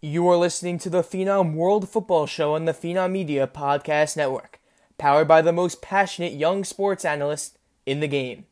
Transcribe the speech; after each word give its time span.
You 0.00 0.28
are 0.28 0.36
listening 0.36 0.78
to 0.78 0.90
the 0.90 1.02
Phenom 1.02 1.54
World 1.54 1.88
Football 1.88 2.26
Show 2.26 2.54
on 2.54 2.66
the 2.66 2.72
Phenom 2.72 3.10
Media 3.10 3.48
Podcast 3.48 4.16
Network, 4.16 4.60
powered 4.96 5.26
by 5.26 5.42
the 5.42 5.52
most 5.52 5.82
passionate 5.82 6.34
young 6.34 6.62
sports 6.62 7.04
analyst 7.04 7.58
in 7.84 7.98
the 7.98 8.06
game. 8.06 8.46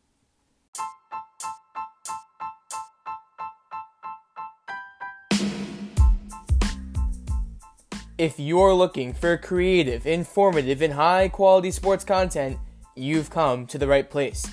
If 8.19 8.40
you're 8.40 8.74
looking 8.74 9.15
for 9.15 9.37
creative, 9.37 10.04
informative, 10.04 10.83
and 10.83 10.94
high 10.94 11.28
quality 11.28 11.71
sports 11.71 12.04
content, 12.04 12.58
you've 12.97 13.31
come 13.31 13.69
to 13.69 13.78
the 13.78 13.87
right 13.87 14.10
place. 14.10 14.44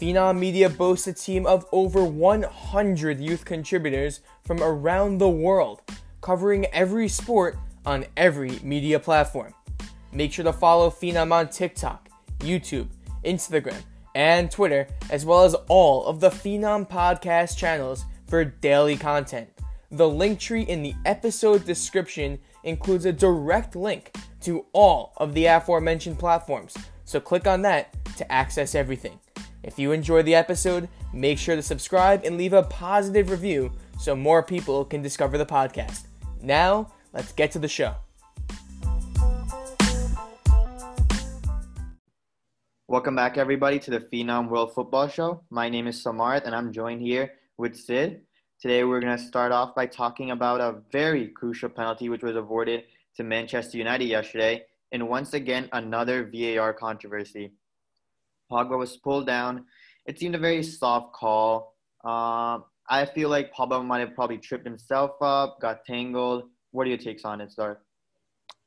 Phenom 0.00 0.38
Media 0.38 0.70
boasts 0.70 1.08
a 1.08 1.12
team 1.12 1.46
of 1.46 1.66
over 1.72 2.04
100 2.04 3.18
youth 3.18 3.44
contributors 3.44 4.20
from 4.44 4.62
around 4.62 5.18
the 5.18 5.28
world, 5.28 5.82
covering 6.20 6.66
every 6.66 7.08
sport 7.08 7.56
on 7.86 8.04
every 8.16 8.58
media 8.62 8.98
platform. 8.98 9.54
Make 10.12 10.32
sure 10.32 10.44
to 10.44 10.52
follow 10.52 10.90
Phenom 10.90 11.32
on 11.32 11.48
TikTok, 11.48 12.08
YouTube, 12.40 12.88
Instagram, 13.24 13.82
and 14.14 14.50
Twitter, 14.50 14.88
as 15.10 15.24
well 15.24 15.44
as 15.44 15.54
all 15.68 16.06
of 16.06 16.20
the 16.20 16.30
Phenom 16.30 16.88
podcast 16.88 17.56
channels 17.56 18.04
for 18.26 18.44
daily 18.44 18.96
content. 18.96 19.48
The 19.90 20.08
link 20.08 20.38
tree 20.38 20.62
in 20.62 20.82
the 20.82 20.94
episode 21.06 21.64
description 21.64 22.38
includes 22.64 23.06
a 23.06 23.12
direct 23.12 23.74
link 23.76 24.14
to 24.42 24.66
all 24.72 25.12
of 25.16 25.34
the 25.34 25.46
aforementioned 25.46 26.18
platforms, 26.18 26.76
so 27.04 27.20
click 27.20 27.46
on 27.46 27.62
that 27.62 27.94
to 28.16 28.30
access 28.30 28.74
everything. 28.74 29.18
If 29.62 29.78
you 29.78 29.92
enjoy 29.92 30.22
the 30.22 30.34
episode, 30.34 30.88
make 31.12 31.38
sure 31.38 31.56
to 31.56 31.62
subscribe 31.62 32.24
and 32.24 32.36
leave 32.36 32.52
a 32.52 32.62
positive 32.64 33.30
review 33.30 33.72
so 33.98 34.14
more 34.14 34.42
people 34.42 34.84
can 34.84 35.02
discover 35.02 35.38
the 35.38 35.46
podcast. 35.46 36.07
Now, 36.42 36.92
let's 37.12 37.32
get 37.32 37.50
to 37.52 37.58
the 37.58 37.68
show. 37.68 37.94
Welcome 42.86 43.16
back, 43.16 43.36
everybody, 43.36 43.78
to 43.80 43.90
the 43.90 44.00
Phenom 44.00 44.48
World 44.48 44.72
Football 44.72 45.08
Show. 45.08 45.42
My 45.50 45.68
name 45.68 45.86
is 45.86 46.02
Samarth, 46.02 46.44
and 46.44 46.54
I'm 46.54 46.72
joined 46.72 47.02
here 47.02 47.32
with 47.58 47.76
Sid. 47.76 48.22
Today, 48.60 48.84
we're 48.84 49.00
going 49.00 49.16
to 49.16 49.22
start 49.22 49.52
off 49.52 49.74
by 49.74 49.86
talking 49.86 50.30
about 50.30 50.60
a 50.60 50.80
very 50.90 51.28
crucial 51.28 51.68
penalty 51.68 52.08
which 52.08 52.22
was 52.22 52.36
awarded 52.36 52.84
to 53.16 53.24
Manchester 53.24 53.76
United 53.76 54.06
yesterday, 54.06 54.62
and 54.92 55.08
once 55.08 55.34
again, 55.34 55.68
another 55.72 56.30
VAR 56.32 56.72
controversy. 56.72 57.52
Pogba 58.50 58.78
was 58.78 58.96
pulled 58.96 59.26
down. 59.26 59.66
It 60.06 60.18
seemed 60.18 60.34
a 60.34 60.38
very 60.38 60.62
soft 60.62 61.12
call. 61.12 61.74
Uh, 62.02 62.60
I 62.88 63.04
feel 63.04 63.28
like 63.28 63.52
Pogba 63.52 63.84
might 63.84 64.00
have 64.00 64.14
probably 64.14 64.38
tripped 64.38 64.64
himself 64.64 65.20
up, 65.20 65.60
got 65.60 65.84
tangled. 65.84 66.44
What 66.70 66.86
are 66.86 66.90
your 66.90 66.98
takes 66.98 67.24
on 67.24 67.40
it, 67.40 67.50
Star? 67.52 67.80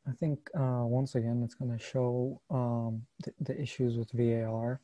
I 0.08 0.12
think 0.14 0.50
uh, 0.58 0.84
once 0.84 1.16
again 1.16 1.42
it's 1.44 1.54
going 1.54 1.72
to 1.72 1.84
show 1.84 2.42
um, 2.50 3.04
the, 3.24 3.34
the, 3.42 3.62
issues 3.62 3.98
with 3.98 4.12
VAR. 4.12 4.82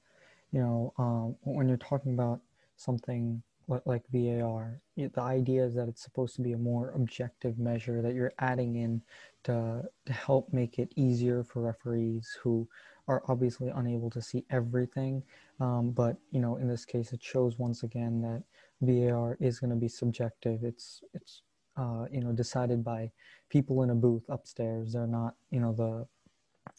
You 0.51 0.59
know, 0.61 0.93
um, 0.97 1.35
when 1.41 1.67
you're 1.67 1.77
talking 1.77 2.13
about 2.13 2.39
something 2.75 3.41
like 3.67 4.03
VAR, 4.13 4.79
the 4.95 5.11
idea 5.17 5.65
is 5.65 5.75
that 5.75 5.87
it's 5.87 6.03
supposed 6.03 6.35
to 6.35 6.41
be 6.41 6.53
a 6.53 6.57
more 6.57 6.91
objective 6.91 7.59
measure 7.59 8.01
that 8.01 8.13
you're 8.13 8.31
adding 8.39 8.77
in 8.77 9.01
to, 9.43 9.83
to 10.05 10.13
help 10.13 10.53
make 10.53 10.79
it 10.79 10.93
easier 10.95 11.43
for 11.43 11.61
referees 11.63 12.37
who 12.41 12.67
are 13.07 13.23
obviously 13.27 13.69
unable 13.69 14.09
to 14.11 14.21
see 14.21 14.45
everything. 14.51 15.23
Um, 15.59 15.91
but, 15.91 16.17
you 16.31 16.39
know, 16.39 16.57
in 16.57 16.67
this 16.67 16.85
case, 16.85 17.11
it 17.11 17.23
shows 17.23 17.57
once 17.57 17.83
again 17.83 18.21
that 18.21 18.43
VAR 18.81 19.37
is 19.39 19.59
going 19.59 19.71
to 19.71 19.75
be 19.75 19.87
subjective. 19.87 20.63
It's, 20.63 21.01
it's 21.13 21.41
uh, 21.77 22.05
you 22.11 22.21
know, 22.21 22.31
decided 22.31 22.83
by 22.83 23.11
people 23.49 23.83
in 23.83 23.91
a 23.91 23.95
booth 23.95 24.25
upstairs. 24.29 24.93
They're 24.93 25.07
not, 25.07 25.35
you 25.51 25.59
know, 25.59 25.73
the, 25.73 26.07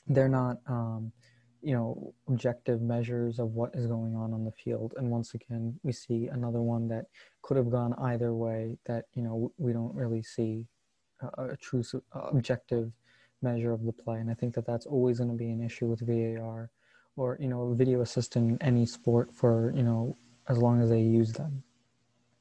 they're 0.06 0.28
not, 0.28 0.58
um, 0.66 1.12
you 1.62 1.74
know 1.74 2.14
objective 2.28 2.80
measures 2.80 3.38
of 3.38 3.54
what 3.54 3.74
is 3.74 3.86
going 3.86 4.14
on 4.14 4.32
on 4.32 4.44
the 4.44 4.52
field 4.52 4.94
and 4.96 5.10
once 5.10 5.34
again 5.34 5.78
we 5.82 5.92
see 5.92 6.28
another 6.28 6.60
one 6.62 6.86
that 6.88 7.06
could 7.42 7.56
have 7.56 7.70
gone 7.70 7.94
either 7.98 8.32
way 8.34 8.76
that 8.86 9.06
you 9.14 9.22
know 9.22 9.52
we 9.58 9.72
don't 9.72 9.94
really 9.94 10.22
see 10.22 10.66
a, 11.20 11.50
a 11.50 11.56
true 11.56 11.82
objective 12.14 12.92
measure 13.42 13.72
of 13.72 13.84
the 13.84 13.92
play 13.92 14.18
and 14.18 14.30
i 14.30 14.34
think 14.34 14.54
that 14.54 14.66
that's 14.66 14.86
always 14.86 15.18
going 15.18 15.30
to 15.30 15.36
be 15.36 15.50
an 15.50 15.62
issue 15.62 15.86
with 15.86 16.00
var 16.06 16.70
or 17.16 17.36
you 17.40 17.48
know 17.48 17.72
video 17.74 18.02
assistant 18.02 18.50
in 18.50 18.62
any 18.66 18.86
sport 18.86 19.34
for 19.34 19.72
you 19.74 19.82
know 19.82 20.16
as 20.48 20.58
long 20.58 20.80
as 20.80 20.88
they 20.88 21.00
use 21.00 21.32
them 21.32 21.62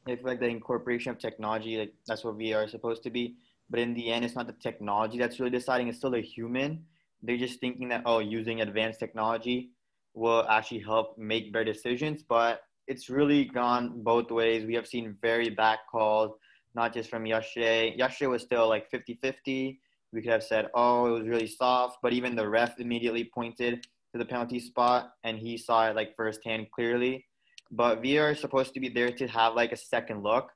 I 0.07 0.15
feel 0.15 0.25
like 0.25 0.39
the 0.39 0.47
incorporation 0.47 1.11
of 1.11 1.19
technology, 1.19 1.77
like 1.77 1.93
that's 2.07 2.23
what 2.23 2.35
VAR 2.35 2.63
is 2.63 2.71
supposed 2.71 3.03
to 3.03 3.09
be. 3.09 3.35
But 3.69 3.79
in 3.79 3.93
the 3.93 4.11
end, 4.11 4.23
it's 4.23 4.35
not 4.35 4.47
the 4.47 4.53
technology 4.53 5.17
that's 5.17 5.39
really 5.39 5.51
deciding; 5.51 5.87
it's 5.87 5.97
still 5.97 6.15
a 6.15 6.21
human. 6.21 6.85
They're 7.21 7.37
just 7.37 7.59
thinking 7.59 7.89
that 7.89 8.03
oh 8.05 8.19
using 8.19 8.61
advanced 8.61 8.99
technology 8.99 9.71
will 10.13 10.45
actually 10.49 10.79
help 10.79 11.17
make 11.17 11.51
better 11.51 11.65
decisions. 11.65 12.23
But 12.23 12.61
it's 12.87 13.09
really 13.09 13.45
gone 13.45 14.01
both 14.03 14.31
ways. 14.31 14.65
We 14.65 14.75
have 14.75 14.87
seen 14.87 15.17
very 15.21 15.49
back 15.49 15.79
calls 15.91 16.37
not 16.77 16.93
just 16.93 17.09
from 17.09 17.25
yesterday 17.25 17.93
yesterday 17.97 18.27
was 18.27 18.43
still 18.43 18.69
like 18.69 18.89
50-50 18.91 19.79
we 20.13 20.21
could 20.21 20.31
have 20.31 20.43
said 20.43 20.67
oh 20.75 21.07
it 21.07 21.19
was 21.19 21.27
really 21.27 21.47
soft. 21.47 21.97
But 22.01 22.13
even 22.13 22.35
the 22.35 22.47
ref 22.47 22.79
immediately 22.79 23.29
pointed 23.33 23.85
to 24.13 24.17
the 24.17 24.25
penalty 24.25 24.59
spot 24.59 25.11
and 25.23 25.37
he 25.37 25.57
saw 25.57 25.89
it 25.89 25.95
like 25.95 26.15
firsthand 26.15 26.67
clearly 26.71 27.25
but 27.71 28.03
VAR 28.03 28.31
is 28.31 28.39
supposed 28.39 28.73
to 28.73 28.79
be 28.79 28.89
there 28.89 29.11
to 29.11 29.27
have 29.27 29.55
like 29.55 29.71
a 29.71 29.77
second 29.77 30.23
look 30.23 30.51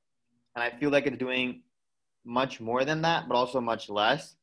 and 0.55 0.63
I 0.63 0.69
feel 0.77 0.89
like 0.89 1.07
it's 1.07 1.17
doing 1.17 1.63
much 2.25 2.61
more 2.61 2.85
than 2.85 3.01
that 3.01 3.27
but 3.27 3.35
also 3.35 3.59
much 3.59 3.89
less 3.89 4.35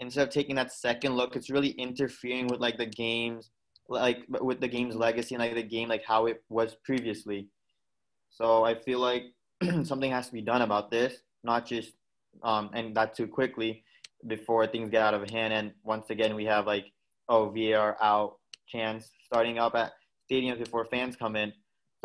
instead 0.00 0.26
of 0.26 0.32
taking 0.32 0.56
that 0.56 0.72
second 0.72 1.16
look, 1.16 1.36
it's 1.36 1.50
really 1.50 1.70
interfering 1.70 2.46
with 2.46 2.60
like 2.60 2.78
the 2.78 2.86
game's 2.86 3.50
like 3.88 4.24
with 4.28 4.60
the 4.60 4.68
game's 4.68 4.96
legacy 4.96 5.34
and 5.34 5.42
like 5.42 5.54
the 5.54 5.62
game 5.62 5.88
like 5.88 6.04
how 6.06 6.26
it 6.26 6.42
was 6.48 6.76
previously. 6.84 7.48
So 8.30 8.64
I 8.64 8.74
feel 8.74 8.98
like 8.98 9.24
something 9.84 10.10
has 10.10 10.26
to 10.28 10.32
be 10.32 10.42
done 10.42 10.62
about 10.62 10.90
this, 10.90 11.14
not 11.42 11.66
just 11.66 11.92
um 12.42 12.70
and 12.74 12.94
that 12.96 13.16
too 13.16 13.26
quickly 13.26 13.84
before 14.26 14.66
things 14.66 14.90
get 14.90 15.02
out 15.02 15.14
of 15.14 15.28
hand. 15.30 15.52
And 15.52 15.72
once 15.82 16.10
again, 16.10 16.34
we 16.34 16.44
have 16.46 16.66
like 16.66 16.86
oh 17.28 17.50
VAR 17.50 17.96
out 18.02 18.36
chance 18.66 19.10
starting 19.26 19.58
up 19.58 19.74
at 19.74 19.92
stadiums 20.30 20.58
before 20.58 20.84
fans 20.86 21.16
come 21.16 21.36
in. 21.36 21.52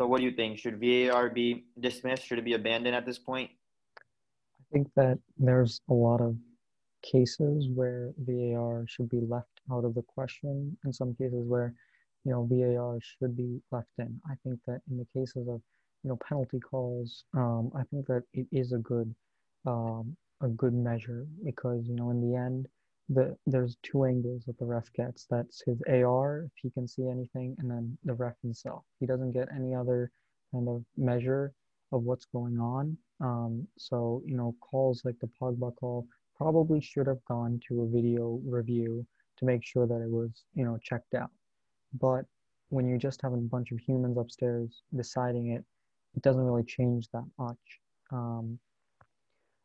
So 0.00 0.06
what 0.06 0.20
do 0.20 0.24
you 0.24 0.32
think? 0.32 0.58
Should 0.58 0.80
VAR 0.80 1.28
be 1.28 1.66
dismissed? 1.78 2.24
Should 2.24 2.38
it 2.38 2.44
be 2.46 2.54
abandoned 2.54 2.96
at 2.96 3.04
this 3.04 3.18
point? 3.18 3.50
I 3.98 4.64
think 4.72 4.88
that 4.96 5.18
there's 5.36 5.82
a 5.90 5.92
lot 5.92 6.22
of 6.22 6.36
cases 7.02 7.68
where 7.74 8.14
VAR 8.16 8.86
should 8.88 9.10
be 9.10 9.20
left 9.20 9.60
out 9.70 9.84
of 9.84 9.94
the 9.94 10.00
question, 10.00 10.74
and 10.84 10.94
some 10.94 11.14
cases 11.16 11.46
where, 11.46 11.74
you 12.24 12.32
know, 12.32 12.48
VAR 12.50 12.98
should 13.02 13.36
be 13.36 13.60
left 13.72 13.90
in. 13.98 14.18
I 14.24 14.36
think 14.42 14.58
that 14.66 14.80
in 14.90 14.96
the 14.96 15.06
cases 15.12 15.46
of, 15.46 15.60
you 16.02 16.08
know, 16.08 16.18
penalty 16.26 16.60
calls, 16.60 17.24
um, 17.34 17.70
I 17.76 17.82
think 17.90 18.06
that 18.06 18.22
it 18.32 18.46
is 18.50 18.72
a 18.72 18.78
good, 18.78 19.14
um, 19.66 20.16
a 20.40 20.48
good 20.48 20.72
measure 20.72 21.26
because 21.44 21.86
you 21.86 21.94
know 21.94 22.08
in 22.08 22.22
the 22.22 22.38
end, 22.38 22.68
the 23.10 23.36
there's 23.46 23.76
two 23.82 24.04
angles 24.04 24.44
that 24.46 24.58
the 24.58 24.64
ref 24.64 24.92
gets. 24.92 25.26
That's 25.28 25.62
his 25.62 25.82
AR 25.88 26.44
if 26.44 26.52
he 26.62 26.70
can 26.70 26.86
see 26.86 27.08
anything, 27.08 27.56
and 27.58 27.70
then 27.70 27.98
the 28.04 28.14
ref 28.14 28.34
himself. 28.42 28.84
He 29.00 29.06
doesn't 29.06 29.32
get 29.32 29.48
any 29.54 29.74
other 29.74 30.10
kind 30.52 30.68
of 30.68 30.84
measure 30.96 31.52
of 31.92 32.04
what's 32.04 32.26
going 32.26 32.58
on. 32.58 32.96
Um, 33.20 33.66
so 33.76 34.22
you 34.24 34.36
know, 34.36 34.54
calls 34.60 35.02
like 35.04 35.18
the 35.20 35.30
Pogba 35.40 35.74
call 35.76 36.06
probably 36.36 36.80
should 36.80 37.06
have 37.06 37.22
gone 37.26 37.60
to 37.68 37.82
a 37.82 37.88
video 37.88 38.40
review 38.46 39.06
to 39.36 39.44
make 39.44 39.64
sure 39.64 39.86
that 39.86 40.00
it 40.00 40.08
was, 40.08 40.44
you 40.54 40.64
know, 40.64 40.78
checked 40.82 41.14
out. 41.14 41.30
But 42.00 42.24
when 42.68 42.86
you 42.86 42.96
just 42.96 43.20
have 43.22 43.32
a 43.32 43.36
bunch 43.36 43.72
of 43.72 43.80
humans 43.80 44.16
upstairs 44.16 44.82
deciding 44.96 45.48
it, 45.48 45.64
it 46.14 46.22
doesn't 46.22 46.42
really 46.42 46.64
change 46.64 47.08
that 47.12 47.26
much. 47.38 47.58
Um, 48.12 48.58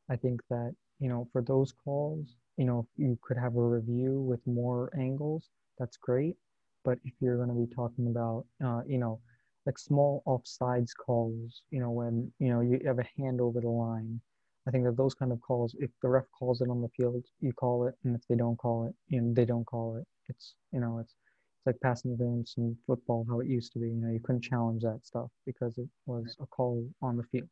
I 0.09 0.16
think 0.16 0.41
that, 0.50 0.75
you 1.00 1.09
know, 1.09 1.27
for 1.31 1.41
those 1.41 1.72
calls, 1.72 2.36
you 2.57 2.66
know, 2.66 2.88
you 2.98 3.18
could 3.22 3.38
have 3.38 3.56
a 3.56 3.62
review 3.62 4.22
with 4.22 4.46
more 4.48 4.92
angles, 5.00 5.50
that's 5.80 5.98
great. 5.98 6.36
But 6.84 7.00
if 7.04 7.13
you're 7.19 7.38
going 7.38 7.50
to 7.50 7.56
be 7.68 7.74
talking 7.74 8.07
about, 8.07 8.46
uh, 8.63 8.81
you 8.88 8.98
know, 8.98 9.19
like 9.66 9.80
small 9.80 10.24
offsides 10.28 10.92
calls, 10.96 11.63
you 11.72 11.80
know, 11.80 11.92
when, 11.92 12.31
you 12.40 12.50
know, 12.50 12.62
you 12.62 12.80
have 12.86 13.00
a 13.00 13.10
hand 13.22 13.42
over 13.42 13.60
the 13.62 13.69
line, 13.69 14.22
I 14.68 14.72
think 14.72 14.86
that 14.86 14.98
those 14.98 15.13
kind 15.16 15.31
of 15.31 15.42
calls, 15.42 15.75
if 15.80 15.90
the 16.02 16.10
ref 16.10 16.25
calls 16.38 16.62
it 16.62 16.69
on 16.69 16.81
the 16.81 16.90
field, 16.90 17.24
you 17.42 17.54
call 17.54 17.88
it, 17.88 17.96
and 18.04 18.16
if 18.16 18.22
they 18.28 18.36
don't 18.36 18.58
call 18.58 18.86
it, 18.88 18.96
you 19.10 19.22
know, 19.22 19.34
they 19.34 19.46
don't 19.46 19.66
call 19.66 19.98
it. 19.98 20.06
It's 20.30 20.56
you 20.72 20.80
know, 20.80 21.00
it's 21.00 21.13
it's 21.58 21.66
like 21.68 21.80
passing 21.81 22.12
interference 22.12 22.56
in 22.58 22.78
football, 22.88 23.25
how 23.30 23.40
it 23.42 23.48
used 23.48 23.74
to 23.74 23.80
be. 23.80 23.90
You 23.90 23.96
know, 24.01 24.12
you 24.12 24.19
couldn't 24.24 24.44
challenge 24.44 24.84
that 24.84 25.06
stuff 25.06 25.30
because 25.46 25.78
it 25.78 25.88
was 26.06 26.36
a 26.40 26.46
call 26.48 26.88
on 27.01 27.18
the 27.18 27.24
field. 27.24 27.50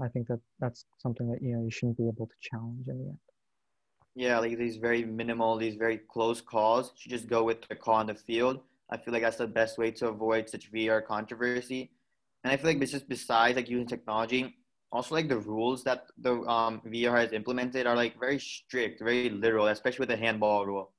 I 0.00 0.08
think 0.08 0.28
that 0.28 0.40
that's 0.60 0.84
something 0.98 1.30
that 1.30 1.42
you 1.42 1.56
know 1.56 1.64
you 1.64 1.70
shouldn't 1.70 1.98
be 1.98 2.08
able 2.08 2.26
to 2.26 2.34
challenge 2.40 2.88
in 2.88 2.98
the 2.98 3.04
end. 3.10 3.33
Yeah, 4.14 4.38
like 4.38 4.56
these 4.58 4.76
very 4.76 5.04
minimal, 5.04 5.56
these 5.56 5.74
very 5.74 5.98
close 5.98 6.40
calls, 6.40 6.92
you 6.98 7.10
just 7.10 7.28
go 7.28 7.42
with 7.42 7.66
the 7.68 7.74
call 7.74 7.94
on 7.94 8.06
the 8.06 8.14
field. 8.14 8.60
I 8.90 8.96
feel 8.96 9.12
like 9.12 9.22
that's 9.22 9.38
the 9.38 9.46
best 9.46 9.76
way 9.76 9.90
to 9.92 10.08
avoid 10.08 10.48
such 10.48 10.70
VAR 10.72 11.02
controversy. 11.02 11.90
And 12.44 12.52
I 12.52 12.56
feel 12.56 12.66
like 12.66 12.80
this 12.80 12.94
is 12.94 13.02
besides 13.02 13.56
like 13.56 13.68
using 13.68 13.88
technology, 13.88 14.54
also 14.92 15.16
like 15.16 15.28
the 15.28 15.38
rules 15.38 15.82
that 15.84 16.06
the 16.18 16.34
um, 16.42 16.80
VAR 16.84 17.16
has 17.16 17.32
implemented 17.32 17.86
are 17.86 17.96
like 17.96 18.18
very 18.20 18.38
strict, 18.38 19.02
very 19.02 19.30
literal, 19.30 19.66
especially 19.66 20.04
with 20.04 20.10
the 20.10 20.16
handball 20.16 20.64
rule. 20.64 20.92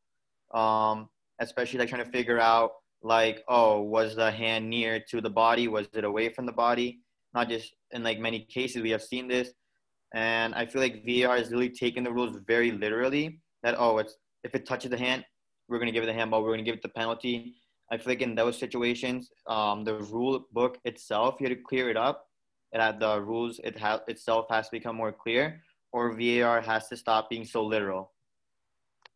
Um, 0.53 1.07
especially 1.39 1.79
like 1.79 1.89
trying 1.89 2.03
to 2.03 2.11
figure 2.11 2.39
out 2.39 2.71
like, 3.01 3.43
oh, 3.47 3.81
was 3.81 4.15
the 4.15 4.31
hand 4.31 4.69
near 4.69 4.99
to 5.11 5.21
the 5.21 5.29
body? 5.29 5.67
Was 5.69 5.87
it 5.93 6.03
away 6.03 6.29
from 6.29 6.45
the 6.45 6.51
body? 6.51 6.99
Not 7.33 7.47
just 7.47 7.75
in 7.91 8.03
like 8.03 8.19
many 8.19 8.39
cases 8.39 8.81
we 8.81 8.89
have 8.89 9.03
seen 9.03 9.27
this, 9.27 9.51
and 10.13 10.53
I 10.55 10.65
feel 10.65 10.81
like 10.81 11.03
VAR 11.05 11.37
is 11.37 11.51
really 11.51 11.69
taking 11.69 12.03
the 12.03 12.11
rules 12.11 12.37
very 12.47 12.71
literally. 12.71 13.39
That 13.63 13.75
oh, 13.77 13.97
it's 13.97 14.15
if 14.43 14.55
it 14.55 14.65
touches 14.65 14.91
the 14.91 14.97
hand, 14.97 15.25
we're 15.67 15.79
gonna 15.79 15.91
give 15.91 16.03
it 16.03 16.07
the 16.07 16.13
handball. 16.13 16.43
We're 16.43 16.51
gonna 16.51 16.63
give 16.63 16.75
it 16.75 16.81
the 16.81 16.89
penalty. 16.89 17.55
I 17.91 17.97
feel 17.97 18.13
like 18.13 18.21
in 18.21 18.35
those 18.35 18.57
situations, 18.57 19.29
um, 19.47 19.83
the 19.83 19.95
rule 19.95 20.47
book 20.51 20.79
itself, 20.85 21.35
you 21.39 21.47
had 21.47 21.57
to 21.57 21.63
clear 21.63 21.89
it 21.89 21.97
up 21.97 22.25
that 22.73 22.99
the 22.99 23.21
rules 23.21 23.59
it 23.63 23.77
ha- 23.77 24.01
itself 24.07 24.47
has 24.49 24.65
to 24.67 24.71
become 24.71 24.95
more 24.95 25.11
clear, 25.11 25.61
or 25.91 26.13
VAR 26.13 26.61
has 26.61 26.87
to 26.89 26.97
stop 26.97 27.29
being 27.29 27.45
so 27.45 27.63
literal? 27.63 28.11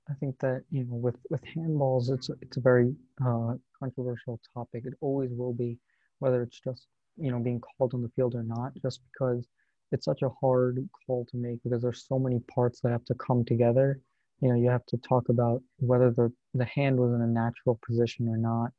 I 0.09 0.13
think 0.13 0.39
that 0.39 0.63
you 0.71 0.85
know, 0.85 0.95
with 0.95 1.17
with 1.29 1.41
handballs, 1.55 2.09
it's 2.09 2.29
it's 2.41 2.57
a 2.57 2.61
very 2.61 2.95
uh, 3.25 3.53
controversial 3.79 4.39
topic. 4.53 4.83
It 4.85 4.93
always 5.01 5.31
will 5.31 5.53
be, 5.53 5.77
whether 6.19 6.41
it's 6.41 6.59
just 6.59 6.87
you 7.17 7.31
know 7.31 7.39
being 7.39 7.61
called 7.61 7.93
on 7.93 8.01
the 8.01 8.09
field 8.15 8.33
or 8.33 8.43
not, 8.43 8.71
just 8.81 9.01
because 9.11 9.47
it's 9.91 10.05
such 10.05 10.21
a 10.21 10.29
hard 10.41 10.87
call 11.05 11.25
to 11.31 11.37
make 11.37 11.61
because 11.63 11.81
there's 11.81 12.05
so 12.07 12.19
many 12.19 12.39
parts 12.41 12.81
that 12.81 12.91
have 12.91 13.05
to 13.05 13.15
come 13.15 13.43
together. 13.45 13.99
You 14.41 14.49
know, 14.49 14.55
you 14.55 14.69
have 14.69 14.85
to 14.87 14.97
talk 14.97 15.29
about 15.29 15.61
whether 15.79 16.11
the 16.11 16.31
the 16.53 16.65
hand 16.65 16.97
was 16.97 17.13
in 17.13 17.21
a 17.21 17.27
natural 17.27 17.79
position 17.85 18.27
or 18.27 18.37
not 18.37 18.71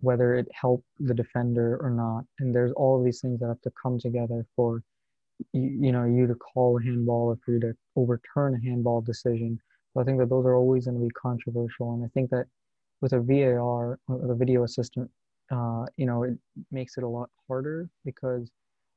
whether 0.00 0.34
it 0.34 0.46
helped 0.52 0.84
the 1.00 1.14
defender 1.14 1.78
or 1.82 1.90
not. 1.90 2.24
And 2.38 2.54
there's 2.54 2.72
all 2.72 2.98
of 2.98 3.04
these 3.04 3.20
things 3.20 3.40
that 3.40 3.48
have 3.48 3.60
to 3.62 3.72
come 3.80 3.98
together 3.98 4.46
for 4.54 4.82
you, 5.52 5.62
you 5.86 5.92
know 5.92 6.04
you 6.04 6.26
to 6.26 6.34
call 6.34 6.78
a 6.78 6.82
handball 6.82 7.28
or 7.28 7.38
for 7.44 7.52
you 7.52 7.60
to 7.60 7.74
overturn 7.96 8.54
a 8.54 8.60
handball 8.68 9.00
decision. 9.00 9.58
So 9.92 10.00
I 10.00 10.04
think 10.04 10.18
that 10.18 10.28
those 10.30 10.44
are 10.46 10.54
always 10.56 10.84
going 10.86 10.98
to 10.98 11.04
be 11.04 11.10
controversial, 11.10 11.94
and 11.94 12.04
I 12.04 12.08
think 12.14 12.30
that 12.30 12.46
with 13.00 13.12
a 13.12 13.20
VAR, 13.20 13.98
a 14.08 14.34
video 14.34 14.64
assistant, 14.64 15.10
uh, 15.50 15.86
you 15.96 16.06
know, 16.06 16.22
it 16.24 16.38
makes 16.70 16.96
it 16.96 17.04
a 17.04 17.08
lot 17.08 17.30
harder 17.48 17.88
because 18.04 18.50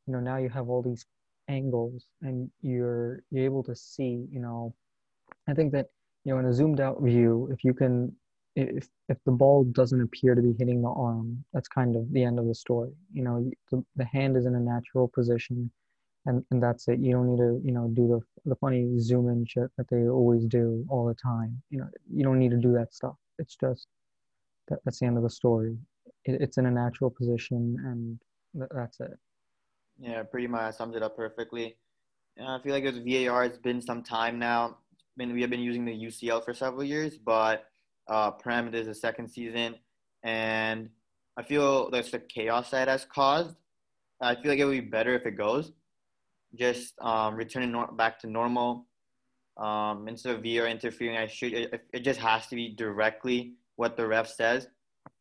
you 0.05 0.13
know 0.13 0.19
now 0.19 0.37
you 0.37 0.49
have 0.49 0.69
all 0.69 0.81
these 0.81 1.05
angles 1.47 2.05
and 2.21 2.49
you're 2.61 3.23
you're 3.31 3.45
able 3.45 3.63
to 3.63 3.75
see. 3.75 4.27
You 4.31 4.39
know, 4.39 4.73
I 5.47 5.53
think 5.53 5.71
that 5.73 5.87
you 6.23 6.33
know 6.33 6.39
in 6.39 6.45
a 6.45 6.53
zoomed 6.53 6.79
out 6.79 7.01
view, 7.01 7.49
if 7.51 7.63
you 7.63 7.73
can 7.73 8.15
if 8.55 8.87
if 9.07 9.17
the 9.25 9.31
ball 9.31 9.63
doesn't 9.65 10.01
appear 10.01 10.35
to 10.35 10.41
be 10.41 10.53
hitting 10.57 10.81
the 10.81 10.89
arm, 10.89 11.43
that's 11.53 11.67
kind 11.67 11.95
of 11.95 12.11
the 12.11 12.23
end 12.23 12.39
of 12.39 12.47
the 12.47 12.55
story. 12.55 12.91
You 13.13 13.23
know, 13.23 13.51
the, 13.71 13.83
the 13.95 14.05
hand 14.05 14.35
is 14.35 14.45
in 14.45 14.55
a 14.55 14.59
natural 14.59 15.07
position, 15.07 15.69
and, 16.25 16.43
and 16.51 16.61
that's 16.61 16.87
it. 16.87 16.99
You 16.99 17.13
don't 17.13 17.27
need 17.27 17.37
to 17.37 17.61
you 17.63 17.71
know 17.71 17.87
do 17.93 18.07
the 18.07 18.49
the 18.49 18.55
funny 18.55 18.99
zoom 18.99 19.29
in 19.29 19.45
shit 19.45 19.69
that 19.77 19.87
they 19.89 20.07
always 20.07 20.45
do 20.45 20.85
all 20.89 21.05
the 21.05 21.13
time. 21.15 21.61
You 21.69 21.79
know, 21.79 21.89
you 22.11 22.23
don't 22.23 22.39
need 22.39 22.51
to 22.51 22.57
do 22.57 22.73
that 22.73 22.93
stuff. 22.93 23.15
It's 23.39 23.55
just 23.55 23.87
that, 24.69 24.79
that's 24.83 24.99
the 24.99 25.05
end 25.05 25.17
of 25.17 25.23
the 25.23 25.29
story. 25.29 25.77
It, 26.25 26.41
it's 26.41 26.57
in 26.57 26.65
a 26.65 26.71
natural 26.71 27.11
position, 27.11 27.77
and 27.85 28.19
that's 28.71 28.99
it. 28.99 29.17
Yeah, 29.99 30.23
pretty 30.23 30.47
much 30.47 30.75
sums 30.75 30.95
it 30.95 31.03
up 31.03 31.15
perfectly. 31.15 31.75
I 32.39 32.59
feel 32.63 32.73
like 32.73 32.83
with 32.83 33.03
VAR, 33.05 33.45
it's 33.45 33.57
been 33.57 33.81
some 33.81 34.03
time 34.03 34.37
now. 34.37 34.77
I 34.93 35.25
mean, 35.25 35.33
we 35.33 35.41
have 35.41 35.49
been 35.49 35.59
using 35.59 35.85
the 35.85 35.91
UCL 35.93 36.45
for 36.45 36.53
several 36.53 36.83
years, 36.83 37.17
but 37.17 37.65
uh, 38.07 38.31
Prem 38.31 38.73
is 38.73 38.85
the 38.85 38.93
second 38.93 39.29
season, 39.29 39.75
and 40.23 40.89
I 41.35 41.43
feel 41.43 41.89
that's 41.89 42.11
the 42.11 42.19
chaos 42.19 42.69
that 42.71 42.87
has 42.87 43.05
caused. 43.05 43.55
I 44.21 44.35
feel 44.35 44.51
like 44.51 44.59
it 44.59 44.65
would 44.65 44.71
be 44.71 44.81
better 44.81 45.15
if 45.15 45.25
it 45.25 45.31
goes, 45.31 45.71
just 46.55 46.93
um, 47.01 47.35
returning 47.35 47.71
nor- 47.71 47.91
back 47.91 48.19
to 48.19 48.27
normal. 48.27 48.85
Um, 49.57 50.07
instead 50.07 50.35
of 50.35 50.43
VAR 50.43 50.67
interfering, 50.67 51.17
I 51.17 51.25
should 51.25 51.53
it, 51.53 51.81
it 51.91 51.99
just 52.01 52.19
has 52.19 52.45
to 52.47 52.55
be 52.55 52.69
directly 52.75 53.53
what 53.77 53.97
the 53.97 54.05
ref 54.05 54.27
says. 54.27 54.67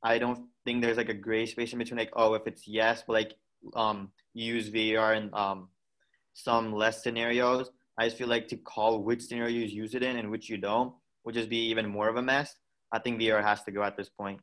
I 0.02 0.18
don't 0.18 0.46
think 0.66 0.82
there's 0.82 0.98
like 0.98 1.08
a 1.08 1.14
gray 1.14 1.46
space 1.46 1.72
in 1.72 1.78
between, 1.78 1.98
like 1.98 2.12
oh, 2.14 2.34
if 2.34 2.46
it's 2.46 2.68
yes, 2.68 3.02
but 3.06 3.14
like 3.14 3.32
um, 3.74 4.10
use 4.34 4.68
VAR 4.68 5.14
in 5.14 5.30
um, 5.32 5.68
some 6.34 6.72
less 6.72 7.02
scenarios. 7.02 7.70
I 7.98 8.06
just 8.06 8.18
feel 8.18 8.28
like 8.28 8.48
to 8.48 8.56
call 8.56 9.02
which 9.02 9.22
scenarios 9.22 9.72
use 9.72 9.94
it 9.94 10.02
in 10.02 10.16
and 10.16 10.30
which 10.30 10.48
you 10.48 10.58
don't 10.58 10.92
would 11.24 11.34
just 11.34 11.48
be 11.48 11.68
even 11.70 11.88
more 11.88 12.08
of 12.08 12.16
a 12.16 12.22
mess. 12.22 12.54
I 12.92 12.98
think 12.98 13.20
VAR 13.20 13.42
has 13.42 13.62
to 13.64 13.72
go 13.72 13.82
at 13.82 13.96
this 13.96 14.08
point. 14.08 14.40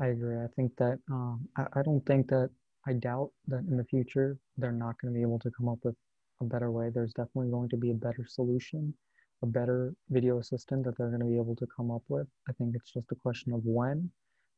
I 0.00 0.06
agree. 0.08 0.36
I 0.36 0.46
think 0.56 0.72
that 0.78 0.98
um, 1.10 1.48
I, 1.56 1.66
I 1.74 1.82
don't 1.82 2.04
think 2.06 2.28
that 2.28 2.50
I 2.86 2.94
doubt 2.94 3.30
that 3.48 3.64
in 3.70 3.76
the 3.76 3.84
future 3.84 4.38
they're 4.56 4.72
not 4.72 4.96
going 5.00 5.12
to 5.12 5.18
be 5.18 5.22
able 5.22 5.38
to 5.40 5.50
come 5.50 5.68
up 5.68 5.78
with 5.82 5.96
a 6.40 6.44
better 6.44 6.70
way. 6.70 6.90
There's 6.90 7.12
definitely 7.12 7.50
going 7.50 7.68
to 7.70 7.76
be 7.76 7.90
a 7.90 7.94
better 7.94 8.24
solution, 8.28 8.94
a 9.42 9.46
better 9.46 9.94
video 10.08 10.38
assistant 10.38 10.84
that 10.84 10.96
they're 10.96 11.08
going 11.08 11.20
to 11.20 11.26
be 11.26 11.36
able 11.36 11.56
to 11.56 11.66
come 11.76 11.90
up 11.90 12.02
with. 12.08 12.26
I 12.48 12.52
think 12.52 12.74
it's 12.74 12.92
just 12.92 13.12
a 13.12 13.16
question 13.16 13.52
of 13.52 13.60
when. 13.64 14.10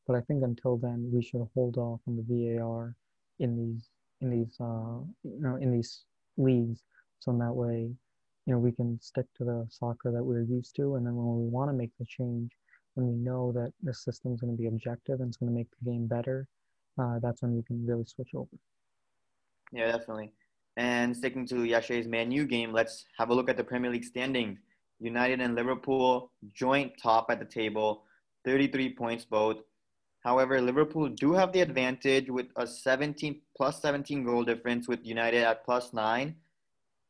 But 0.07 0.15
I 0.15 0.21
think 0.21 0.43
until 0.43 0.77
then, 0.77 1.09
we 1.13 1.21
should 1.21 1.47
hold 1.53 1.77
off 1.77 2.01
on 2.07 2.17
the 2.17 2.57
VAR 2.57 2.95
in 3.41 3.57
these 3.57 3.89
in 4.21 4.29
these 4.29 4.55
uh, 4.59 4.99
you 5.23 5.41
know 5.41 5.55
in 5.55 5.71
these 5.71 6.03
leagues, 6.37 6.81
so 7.19 7.31
in 7.31 7.39
that 7.39 7.53
way, 7.53 7.91
you 8.45 8.53
know, 8.53 8.59
we 8.59 8.71
can 8.71 8.99
stick 8.99 9.25
to 9.37 9.43
the 9.43 9.67
soccer 9.69 10.11
that 10.11 10.23
we're 10.23 10.41
used 10.41 10.75
to, 10.77 10.95
and 10.95 11.05
then 11.05 11.15
when 11.15 11.43
we 11.43 11.49
want 11.49 11.69
to 11.69 11.73
make 11.73 11.91
the 11.99 12.05
change, 12.05 12.51
when 12.95 13.07
we 13.07 13.15
know 13.15 13.51
that 13.51 13.71
the 13.83 13.93
system 13.93 14.33
is 14.33 14.41
going 14.41 14.55
to 14.55 14.61
be 14.61 14.67
objective 14.67 15.19
and 15.19 15.29
it's 15.29 15.37
going 15.37 15.51
to 15.51 15.55
make 15.55 15.67
the 15.79 15.91
game 15.91 16.07
better, 16.07 16.47
uh, 16.99 17.19
that's 17.19 17.41
when 17.41 17.55
we 17.55 17.63
can 17.63 17.85
really 17.85 18.05
switch 18.05 18.31
over. 18.33 18.49
Yeah, 19.71 19.91
definitely. 19.91 20.33
And 20.77 21.15
sticking 21.15 21.45
to 21.47 21.63
yesterday's 21.65 22.07
Man 22.07 22.31
U 22.31 22.45
game, 22.45 22.73
let's 22.73 23.05
have 23.17 23.29
a 23.29 23.33
look 23.33 23.49
at 23.49 23.57
the 23.57 23.63
Premier 23.63 23.91
League 23.91 24.05
standings. 24.05 24.59
United 24.99 25.39
and 25.41 25.55
Liverpool 25.55 26.31
joint 26.53 26.93
top 27.01 27.27
at 27.29 27.39
the 27.39 27.45
table, 27.45 28.03
33 28.45 28.95
points 28.95 29.25
both. 29.25 29.57
However, 30.23 30.61
Liverpool 30.61 31.09
do 31.09 31.33
have 31.33 31.51
the 31.51 31.61
advantage 31.61 32.29
with 32.29 32.47
a 32.55 32.67
17 32.67 33.41
plus 33.57 33.81
17 33.81 34.23
goal 34.23 34.43
difference 34.43 34.87
with 34.87 35.05
United 35.05 35.43
at 35.43 35.65
plus 35.65 35.93
nine. 35.93 36.35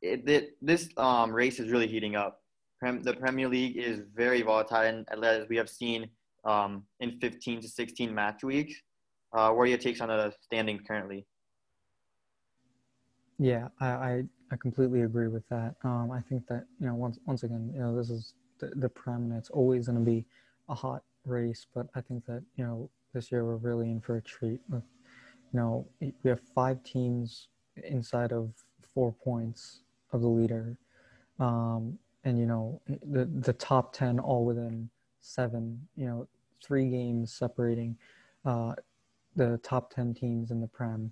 It, 0.01 0.27
it, 0.27 0.57
this 0.61 0.89
um, 0.97 1.31
race 1.31 1.59
is 1.59 1.71
really 1.71 1.87
heating 1.87 2.15
up 2.15 2.41
the 2.81 3.15
Premier 3.19 3.47
League 3.47 3.77
is 3.77 4.01
very 4.15 4.41
volatile, 4.41 4.81
and 4.81 5.07
as 5.23 5.47
we 5.47 5.57
have 5.57 5.69
seen 5.69 6.09
um, 6.45 6.83
in 6.99 7.19
15 7.19 7.61
to 7.61 7.67
16 7.67 8.13
match 8.13 8.43
weeks. 8.43 8.75
Uh, 9.33 9.51
what 9.51 9.63
are 9.63 9.67
your 9.67 9.77
takes 9.77 10.01
on 10.01 10.09
the 10.09 10.33
standings 10.41 10.81
currently? 10.85 11.25
Yeah, 13.37 13.69
I, 13.79 13.87
I, 13.87 14.23
I 14.51 14.55
completely 14.57 15.01
agree 15.01 15.27
with 15.27 15.47
that. 15.49 15.75
Um, 15.83 16.11
I 16.11 16.21
think 16.21 16.47
that 16.47 16.65
you 16.79 16.87
know 16.87 16.95
once 16.95 17.17
once 17.25 17.43
again, 17.43 17.71
you 17.73 17.79
know, 17.79 17.95
this 17.95 18.09
is 18.09 18.33
the, 18.59 18.71
the 18.75 18.89
Prem, 18.89 19.31
and 19.31 19.33
it's 19.33 19.49
always 19.49 19.87
going 19.87 19.99
to 19.99 20.03
be 20.03 20.25
a 20.69 20.75
hot 20.75 21.03
race. 21.25 21.66
But 21.73 21.87
I 21.95 22.01
think 22.01 22.25
that 22.25 22.44
you 22.56 22.66
know 22.66 22.90
this 23.13 23.31
year 23.31 23.45
we're 23.45 23.56
really 23.56 23.90
in 23.92 24.01
for 24.01 24.18
a 24.18 24.21
treat. 24.21 24.59
You 24.71 24.81
know, 25.54 25.87
we 25.99 26.30
have 26.30 26.42
five 26.56 26.83
teams 26.83 27.49
inside 27.83 28.31
of 28.31 28.51
four 28.94 29.11
points 29.11 29.81
of 30.11 30.21
the 30.21 30.28
leader. 30.28 30.78
Um, 31.40 31.97
and 32.23 32.40
you 32.40 32.45
know 32.45 32.81
the 32.87 33.25
the 33.40 33.54
top 33.54 33.94
10 33.94 34.19
all 34.19 34.45
within 34.45 34.90
seven 35.21 35.87
you 35.95 36.06
know 36.06 36.28
three 36.63 36.90
games 36.90 37.33
separating 37.33 37.97
uh, 38.45 38.73
the 39.35 39.59
top 39.63 39.94
10 39.94 40.13
teams 40.13 40.51
in 40.51 40.61
the 40.61 40.68
prem 40.68 41.11